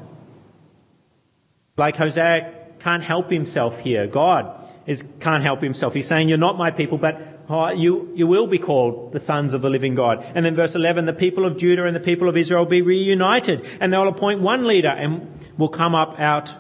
Like 1.77 1.97
Hosea 1.97 2.55
can't 2.79 3.03
help 3.03 3.31
himself 3.31 3.79
here. 3.81 4.07
God 4.07 4.73
is, 4.87 5.05
can't 5.21 5.43
help 5.43 5.61
himself. 5.61 5.93
He's 5.93 6.09
saying, 6.09 6.31
You're 6.31 6.39
not 6.39 6.57
my 6.57 6.71
people, 6.71 6.97
but 6.97 7.36
Oh, 7.49 7.71
you, 7.71 8.11
you 8.15 8.27
will 8.27 8.47
be 8.47 8.59
called 8.59 9.13
the 9.13 9.21
sons 9.21 9.53
of 9.53 9.63
the 9.63 9.71
living 9.71 9.95
God. 9.95 10.25
And 10.35 10.45
then 10.45 10.57
verse 10.57 10.75
11, 10.75 11.07
the 11.07 11.13
people 11.13 11.45
of 11.45 11.57
Judah 11.57 11.85
and 11.85 11.95
the 11.95 12.01
people 12.01 12.29
of 12.29 12.37
Israel 12.37 12.65
will 12.65 12.71
be 12.71 12.83
reunited 12.83 13.67
and 13.81 13.93
they'll 13.93 14.09
appoint 14.09 14.41
one 14.41 14.67
leader 14.67 14.89
and 14.89 15.47
will 15.57 15.69
come 15.69 15.95
up 15.95 16.19
out 16.19 16.53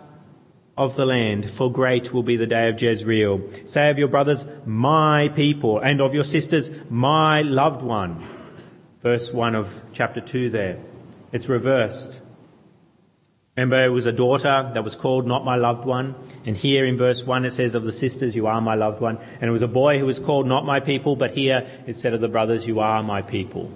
of 0.76 0.94
the 0.94 1.06
land, 1.06 1.50
for 1.50 1.72
great 1.72 2.12
will 2.12 2.22
be 2.22 2.36
the 2.36 2.46
day 2.46 2.68
of 2.68 2.80
Jezreel. 2.80 3.40
Say 3.64 3.90
of 3.90 3.98
your 3.98 4.08
brothers, 4.08 4.44
my 4.66 5.28
people, 5.34 5.78
and 5.78 6.00
of 6.00 6.14
your 6.14 6.24
sisters, 6.24 6.70
my 6.90 7.42
loved 7.42 7.82
one. 7.82 8.22
Verse 9.02 9.32
1 9.32 9.54
of 9.54 9.70
chapter 9.92 10.20
2 10.20 10.50
there. 10.50 10.78
It's 11.32 11.48
reversed. 11.48 12.20
Remember, 13.56 13.84
it 13.84 13.88
was 13.88 14.04
a 14.04 14.12
daughter 14.12 14.70
that 14.74 14.84
was 14.84 14.96
called 14.96 15.26
not 15.26 15.44
my 15.44 15.56
loved 15.56 15.86
one. 15.86 16.14
And 16.46 16.56
here 16.56 16.86
in 16.86 16.96
verse 16.96 17.24
1 17.24 17.44
it 17.44 17.50
says 17.50 17.74
of 17.74 17.84
the 17.84 17.92
sisters, 17.92 18.36
you 18.36 18.46
are 18.46 18.60
my 18.60 18.76
loved 18.76 19.00
one. 19.00 19.18
And 19.40 19.48
it 19.48 19.50
was 19.50 19.62
a 19.62 19.68
boy 19.68 19.98
who 19.98 20.06
was 20.06 20.20
called 20.20 20.46
not 20.46 20.64
my 20.64 20.78
people, 20.78 21.16
but 21.16 21.32
here 21.32 21.66
it 21.86 21.96
said 21.96 22.14
of 22.14 22.20
the 22.20 22.28
brothers, 22.28 22.66
you 22.66 22.78
are 22.78 23.02
my 23.02 23.20
people. 23.20 23.72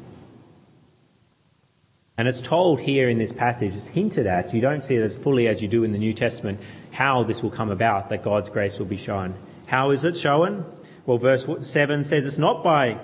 And 2.17 2.29
it's 2.29 2.43
told 2.43 2.81
here 2.81 3.09
in 3.09 3.19
this 3.19 3.33
passage, 3.33 3.75
it's 3.75 3.89
hinted 3.89 4.27
at, 4.27 4.55
you 4.55 4.61
don't 4.61 4.85
see 4.85 4.95
it 4.95 5.03
as 5.03 5.17
fully 5.17 5.49
as 5.49 5.63
you 5.63 5.69
do 5.69 5.85
in 5.85 5.93
the 5.93 5.99
New 5.99 6.13
Testament, 6.13 6.61
how 6.93 7.25
this 7.25 7.43
will 7.43 7.51
come 7.51 7.71
about, 7.71 8.11
that 8.11 8.23
God's 8.23 8.51
grace 8.51 8.79
will 8.79 8.87
be 8.87 8.99
shown. 8.99 9.35
How 9.67 9.91
is 9.91 10.05
it 10.05 10.17
shown? 10.17 10.65
Well, 11.07 11.19
verse 11.19 11.45
7 11.67 12.05
says 12.05 12.25
it's 12.25 12.39
not 12.39 12.63
by 12.63 13.01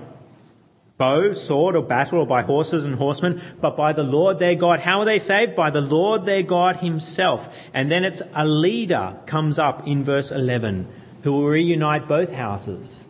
bow, 0.98 1.32
sword, 1.32 1.76
or 1.76 1.82
battle, 1.82 2.20
or 2.20 2.26
by 2.26 2.42
horses 2.42 2.84
and 2.84 2.94
horsemen, 2.94 3.42
but 3.60 3.76
by 3.76 3.92
the 3.92 4.02
Lord 4.02 4.38
their 4.38 4.54
God. 4.54 4.80
How 4.80 5.00
are 5.00 5.04
they 5.04 5.18
saved? 5.18 5.54
By 5.54 5.70
the 5.70 5.80
Lord 5.80 6.24
their 6.24 6.42
God 6.42 6.76
himself. 6.76 7.48
And 7.74 7.90
then 7.90 8.04
it's 8.04 8.22
a 8.34 8.46
leader 8.46 9.16
comes 9.26 9.58
up 9.58 9.86
in 9.86 10.04
verse 10.04 10.30
11 10.30 10.88
who 11.22 11.32
will 11.32 11.46
reunite 11.46 12.08
both 12.08 12.32
houses. 12.32 13.04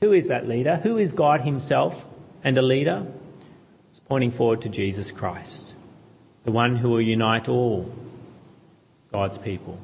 Who 0.00 0.12
is 0.12 0.28
that 0.28 0.48
leader? 0.48 0.76
Who 0.76 0.98
is 0.98 1.12
God 1.12 1.42
himself 1.42 2.04
and 2.42 2.58
a 2.58 2.62
leader? 2.62 3.06
It's 3.90 4.00
pointing 4.00 4.30
forward 4.30 4.62
to 4.62 4.68
Jesus 4.68 5.12
Christ, 5.12 5.74
the 6.44 6.50
one 6.50 6.76
who 6.76 6.88
will 6.88 7.00
unite 7.00 7.48
all 7.48 7.94
God's 9.12 9.38
people, 9.38 9.78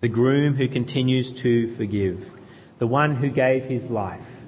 the 0.00 0.08
groom 0.08 0.54
who 0.54 0.68
continues 0.68 1.32
to 1.32 1.74
forgive, 1.74 2.30
the 2.78 2.86
one 2.86 3.16
who 3.16 3.30
gave 3.30 3.64
his 3.64 3.90
life 3.90 4.39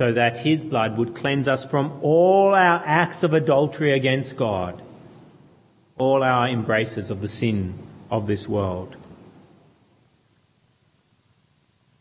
so 0.00 0.14
that 0.14 0.38
his 0.38 0.64
blood 0.64 0.96
would 0.96 1.14
cleanse 1.14 1.46
us 1.46 1.62
from 1.62 1.98
all 2.00 2.54
our 2.54 2.82
acts 2.86 3.22
of 3.22 3.34
adultery 3.34 3.92
against 3.92 4.34
God, 4.34 4.80
all 5.98 6.22
our 6.22 6.48
embraces 6.48 7.10
of 7.10 7.20
the 7.20 7.28
sin 7.28 7.78
of 8.10 8.26
this 8.26 8.48
world. 8.48 8.96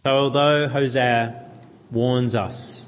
So 0.06 0.12
although 0.12 0.70
Hosea 0.70 1.44
warns 1.92 2.36
us 2.36 2.88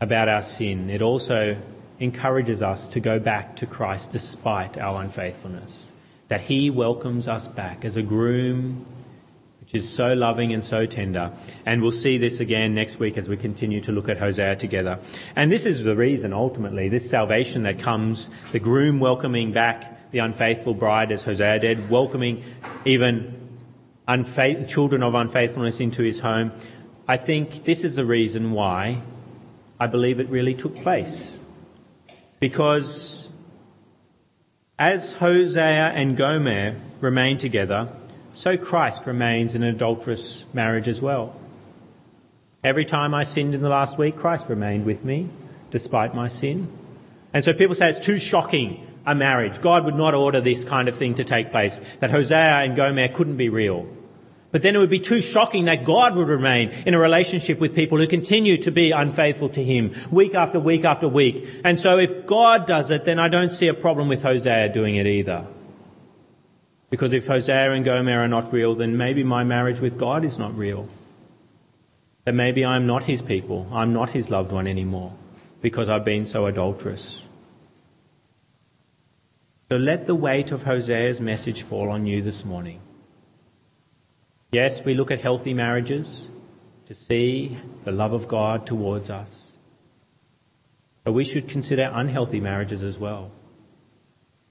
about 0.00 0.28
our 0.28 0.42
sin, 0.42 0.88
it 0.88 1.02
also 1.02 1.60
encourages 1.98 2.62
us 2.62 2.86
to 2.86 3.00
go 3.00 3.18
back 3.18 3.56
to 3.56 3.66
Christ 3.66 4.12
despite 4.12 4.78
our 4.78 5.02
unfaithfulness. 5.02 5.86
That 6.28 6.42
he 6.42 6.70
welcomes 6.70 7.26
us 7.26 7.48
back 7.48 7.84
as 7.84 7.96
a 7.96 8.02
groom 8.02 8.86
is 9.74 9.88
so 9.88 10.12
loving 10.12 10.52
and 10.52 10.64
so 10.64 10.86
tender. 10.86 11.32
And 11.66 11.82
we'll 11.82 11.92
see 11.92 12.18
this 12.18 12.40
again 12.40 12.74
next 12.74 12.98
week 12.98 13.18
as 13.18 13.28
we 13.28 13.36
continue 13.36 13.80
to 13.82 13.92
look 13.92 14.08
at 14.08 14.18
Hosea 14.18 14.56
together. 14.56 14.98
And 15.34 15.50
this 15.50 15.66
is 15.66 15.82
the 15.82 15.96
reason, 15.96 16.32
ultimately, 16.32 16.88
this 16.88 17.08
salvation 17.08 17.64
that 17.64 17.78
comes, 17.78 18.28
the 18.52 18.60
groom 18.60 19.00
welcoming 19.00 19.52
back 19.52 20.12
the 20.12 20.20
unfaithful 20.20 20.74
bride 20.74 21.10
as 21.10 21.24
Hosea 21.24 21.58
did, 21.58 21.90
welcoming 21.90 22.44
even 22.84 23.34
unfaith- 24.06 24.68
children 24.68 25.02
of 25.02 25.14
unfaithfulness 25.14 25.80
into 25.80 26.02
his 26.02 26.20
home. 26.20 26.52
I 27.08 27.16
think 27.16 27.64
this 27.64 27.82
is 27.82 27.96
the 27.96 28.04
reason 28.04 28.52
why 28.52 29.02
I 29.80 29.88
believe 29.88 30.20
it 30.20 30.28
really 30.28 30.54
took 30.54 30.76
place. 30.76 31.40
Because 32.38 33.28
as 34.78 35.12
Hosea 35.12 35.90
and 35.94 36.16
Gomer 36.16 36.80
remain 37.00 37.38
together, 37.38 37.92
so 38.34 38.56
Christ 38.56 39.06
remains 39.06 39.54
in 39.54 39.62
an 39.62 39.74
adulterous 39.74 40.44
marriage 40.52 40.88
as 40.88 41.00
well. 41.00 41.34
Every 42.62 42.84
time 42.84 43.14
I 43.14 43.24
sinned 43.24 43.54
in 43.54 43.62
the 43.62 43.68
last 43.68 43.98
week, 43.98 44.16
Christ 44.16 44.48
remained 44.48 44.84
with 44.84 45.04
me 45.04 45.30
despite 45.70 46.14
my 46.14 46.28
sin. 46.28 46.68
And 47.32 47.44
so 47.44 47.52
people 47.52 47.74
say 47.74 47.90
it's 47.90 48.04
too 48.04 48.18
shocking 48.18 48.86
a 49.06 49.14
marriage. 49.14 49.60
God 49.60 49.84
would 49.84 49.96
not 49.96 50.14
order 50.14 50.40
this 50.40 50.64
kind 50.64 50.88
of 50.88 50.96
thing 50.96 51.14
to 51.14 51.24
take 51.24 51.50
place, 51.50 51.80
that 52.00 52.10
Hosea 52.10 52.62
and 52.62 52.76
Gomer 52.76 53.08
couldn't 53.08 53.36
be 53.36 53.48
real. 53.48 53.86
But 54.50 54.62
then 54.62 54.76
it 54.76 54.78
would 54.78 54.88
be 54.88 55.00
too 55.00 55.20
shocking 55.20 55.64
that 55.64 55.84
God 55.84 56.14
would 56.14 56.28
remain 56.28 56.70
in 56.86 56.94
a 56.94 56.98
relationship 56.98 57.58
with 57.58 57.74
people 57.74 57.98
who 57.98 58.06
continue 58.06 58.56
to 58.58 58.70
be 58.70 58.92
unfaithful 58.92 59.48
to 59.50 59.62
Him 59.62 59.92
week 60.10 60.34
after 60.34 60.60
week 60.60 60.84
after 60.84 61.08
week. 61.08 61.46
And 61.64 61.78
so 61.78 61.98
if 61.98 62.24
God 62.24 62.66
does 62.66 62.90
it, 62.90 63.04
then 63.04 63.18
I 63.18 63.28
don't 63.28 63.52
see 63.52 63.66
a 63.66 63.74
problem 63.74 64.08
with 64.08 64.22
Hosea 64.22 64.68
doing 64.72 64.94
it 64.94 65.06
either. 65.06 65.46
Because 66.94 67.12
if 67.12 67.26
Hosea 67.26 67.72
and 67.72 67.84
Gomer 67.84 68.20
are 68.20 68.28
not 68.28 68.52
real, 68.52 68.76
then 68.76 68.96
maybe 68.96 69.24
my 69.24 69.42
marriage 69.42 69.80
with 69.80 69.98
God 69.98 70.24
is 70.24 70.38
not 70.38 70.56
real. 70.56 70.88
That 72.24 72.36
maybe 72.36 72.64
I'm 72.64 72.86
not 72.86 73.02
his 73.02 73.20
people. 73.20 73.66
I'm 73.72 73.92
not 73.92 74.10
his 74.10 74.30
loved 74.30 74.52
one 74.52 74.68
anymore 74.68 75.12
because 75.60 75.88
I've 75.88 76.04
been 76.04 76.24
so 76.24 76.46
adulterous. 76.46 77.20
So 79.72 79.76
let 79.76 80.06
the 80.06 80.14
weight 80.14 80.52
of 80.52 80.62
Hosea's 80.62 81.20
message 81.20 81.62
fall 81.62 81.90
on 81.90 82.06
you 82.06 82.22
this 82.22 82.44
morning. 82.44 82.78
Yes, 84.52 84.84
we 84.84 84.94
look 84.94 85.10
at 85.10 85.20
healthy 85.20 85.52
marriages 85.52 86.28
to 86.86 86.94
see 86.94 87.58
the 87.82 87.90
love 87.90 88.12
of 88.12 88.28
God 88.28 88.68
towards 88.68 89.10
us. 89.10 89.50
But 91.02 91.10
we 91.10 91.24
should 91.24 91.48
consider 91.48 91.90
unhealthy 91.92 92.38
marriages 92.38 92.84
as 92.84 92.98
well. 92.98 93.32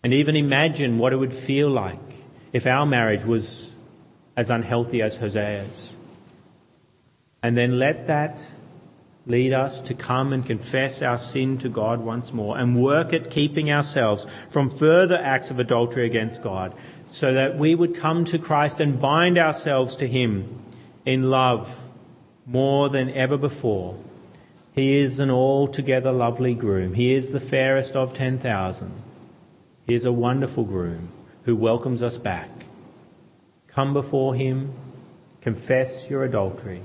And 0.03 0.13
even 0.13 0.35
imagine 0.35 0.97
what 0.97 1.13
it 1.13 1.15
would 1.15 1.33
feel 1.33 1.69
like 1.69 2.12
if 2.53 2.67
our 2.67 2.85
marriage 2.85 3.25
was 3.25 3.71
as 4.37 4.49
unhealthy 4.49 5.01
as 5.01 5.17
Hosea's. 5.17 5.95
And 7.41 7.57
then 7.57 7.77
let 7.77 8.07
that 8.07 8.45
lead 9.25 9.53
us 9.53 9.81
to 9.81 9.93
come 9.93 10.33
and 10.33 10.45
confess 10.45 11.01
our 11.01 11.17
sin 11.17 11.57
to 11.57 11.69
God 11.69 11.99
once 11.99 12.33
more 12.33 12.57
and 12.57 12.81
work 12.81 13.13
at 13.13 13.29
keeping 13.29 13.71
ourselves 13.71 14.25
from 14.49 14.69
further 14.69 15.17
acts 15.17 15.49
of 15.49 15.59
adultery 15.59 16.05
against 16.05 16.43
God 16.43 16.73
so 17.07 17.33
that 17.33 17.57
we 17.57 17.73
would 17.73 17.95
come 17.95 18.25
to 18.25 18.37
Christ 18.37 18.79
and 18.79 18.99
bind 18.99 19.37
ourselves 19.37 19.95
to 19.97 20.07
Him 20.07 20.61
in 21.05 21.29
love 21.29 21.79
more 22.45 22.89
than 22.89 23.09
ever 23.11 23.37
before. 23.37 23.97
He 24.73 24.99
is 24.99 25.19
an 25.19 25.29
altogether 25.29 26.11
lovely 26.11 26.53
groom. 26.53 26.93
He 26.93 27.13
is 27.13 27.31
the 27.31 27.39
fairest 27.39 27.95
of 27.95 28.13
10,000. 28.13 28.91
He 29.85 29.93
is 29.93 30.05
a 30.05 30.11
wonderful 30.11 30.63
groom 30.63 31.11
who 31.43 31.55
welcomes 31.55 32.01
us 32.01 32.17
back. 32.17 32.49
Come 33.67 33.93
before 33.93 34.35
him, 34.35 34.73
confess 35.41 36.09
your 36.09 36.23
adultery, 36.23 36.81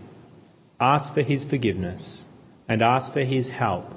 ask 0.80 1.14
for 1.14 1.22
his 1.22 1.44
forgiveness, 1.44 2.24
and 2.68 2.82
ask 2.82 3.12
for 3.12 3.22
his 3.22 3.48
help 3.48 3.94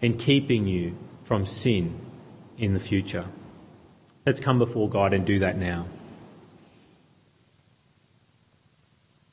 in 0.00 0.16
keeping 0.16 0.66
you 0.66 0.96
from 1.24 1.44
sin 1.44 1.98
in 2.56 2.74
the 2.74 2.80
future. 2.80 3.26
Let's 4.24 4.40
come 4.40 4.58
before 4.58 4.88
God 4.88 5.12
and 5.12 5.24
do 5.26 5.38
that 5.40 5.56
now. 5.56 5.86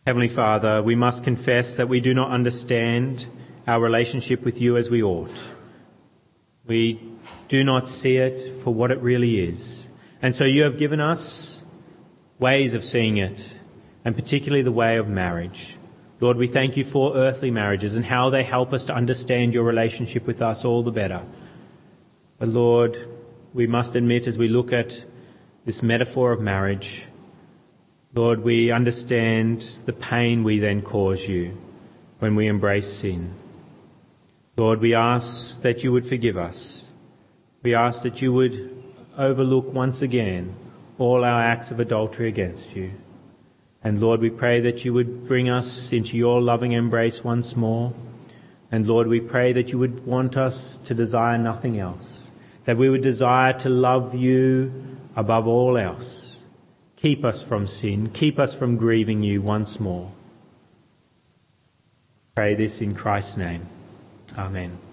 Heavenly 0.06 0.28
Father, 0.28 0.84
we 0.84 0.96
must 0.96 1.24
confess 1.24 1.74
that 1.76 1.90
we 1.90 2.00
do 2.00 2.14
not 2.14 2.30
understand 2.30 3.26
our 3.68 3.80
relationship 3.80 4.44
with 4.44 4.62
you 4.62 4.78
as 4.78 4.90
we 4.90 5.02
ought. 5.02 5.34
We 6.66 7.02
do 7.48 7.64
not 7.64 7.90
see 7.90 8.18
it 8.18 8.62
for 8.62 8.74
what 8.74 8.92
it 8.92 9.00
really 9.00 9.40
is. 9.40 9.85
And 10.22 10.36
so 10.36 10.44
you 10.44 10.64
have 10.64 10.78
given 10.78 11.00
us 11.00 11.62
ways 12.40 12.74
of 12.74 12.84
seeing 12.84 13.18
it, 13.18 13.44
and 14.04 14.16
particularly 14.16 14.64
the 14.64 14.72
way 14.72 14.98
of 14.98 15.08
marriage. 15.08 15.78
Lord, 16.20 16.38
we 16.38 16.48
thank 16.48 16.78
you 16.78 16.86
for 16.86 17.16
earthly 17.16 17.52
marriages 17.52 17.96
and 17.96 18.06
how 18.06 18.30
they 18.30 18.44
help 18.44 18.74
us 18.74 18.86
to 18.86 18.94
understand 18.94 19.54
your 19.54 19.64
relationship 19.64 20.26
with 20.26 20.42
us 20.42 20.64
all 20.64 20.84
the 20.84 20.92
better. 20.92 21.24
But 22.40 22.50
Lord, 22.50 23.10
we 23.54 23.68
must 23.68 23.96
admit 23.96 24.28
as 24.28 24.38
we 24.38 24.48
look 24.48 24.72
at 24.72 25.04
this 25.66 25.82
metaphor 25.82 26.32
of 26.32 26.42
marriage, 26.42 27.04
Lord, 28.14 28.44
we 28.44 28.72
understand 28.72 29.66
the 29.86 29.94
pain 29.94 30.44
we 30.44 30.60
then 30.60 30.82
cause 30.82 31.22
you 31.28 31.58
when 32.20 32.36
we 32.36 32.48
embrace 32.48 32.92
sin. 32.92 33.34
Lord, 34.58 34.80
we 34.80 34.94
ask 34.94 35.62
that 35.64 35.84
you 35.84 35.92
would 35.92 36.08
forgive 36.08 36.38
us. 36.38 36.86
We 37.62 37.76
ask 37.76 38.04
that 38.04 38.22
you 38.22 38.32
would 38.32 38.75
overlook 39.18 39.74
once 39.74 40.02
again 40.02 40.56
all 40.98 41.24
our 41.24 41.42
acts 41.42 41.72
of 41.72 41.80
adultery 41.80 42.28
against 42.28 42.76
you. 42.76 42.92
And 43.84 44.02
Lord, 44.02 44.20
we 44.20 44.30
pray 44.30 44.62
that 44.62 44.84
you 44.84 44.94
would 44.94 45.28
bring 45.28 45.50
us 45.50 45.92
into 45.92 46.18
your 46.18 46.42
loving 46.42 46.72
embrace 46.72 47.24
once 47.24 47.56
more. 47.56 47.94
And 48.72 48.88
Lord, 48.88 49.08
we 49.08 49.20
pray 49.20 49.54
that 49.54 49.70
you 49.70 49.78
would 49.78 50.06
want 50.06 50.38
us 50.38 50.78
to 50.86 50.94
desire 50.94 51.38
nothing 51.38 51.80
else, 51.80 52.32
that 52.66 52.78
we 52.78 52.90
would 52.90 53.04
desire 53.04 53.54
to 53.60 53.70
love 53.70 54.16
you 54.16 54.98
above 55.16 55.48
all 55.48 55.78
else. 55.78 56.38
Keep 56.96 57.24
us 57.24 57.44
from 57.44 57.68
sin, 57.68 58.10
keep 58.10 58.40
us 58.40 58.56
from 58.56 58.78
grieving 58.78 59.22
you 59.22 59.42
once 59.42 59.80
more. 59.80 60.12
Pray 62.36 62.56
this 62.56 62.82
in 62.82 62.96
Christ's 62.96 63.38
name. 63.38 63.68
Amen. 64.36 64.85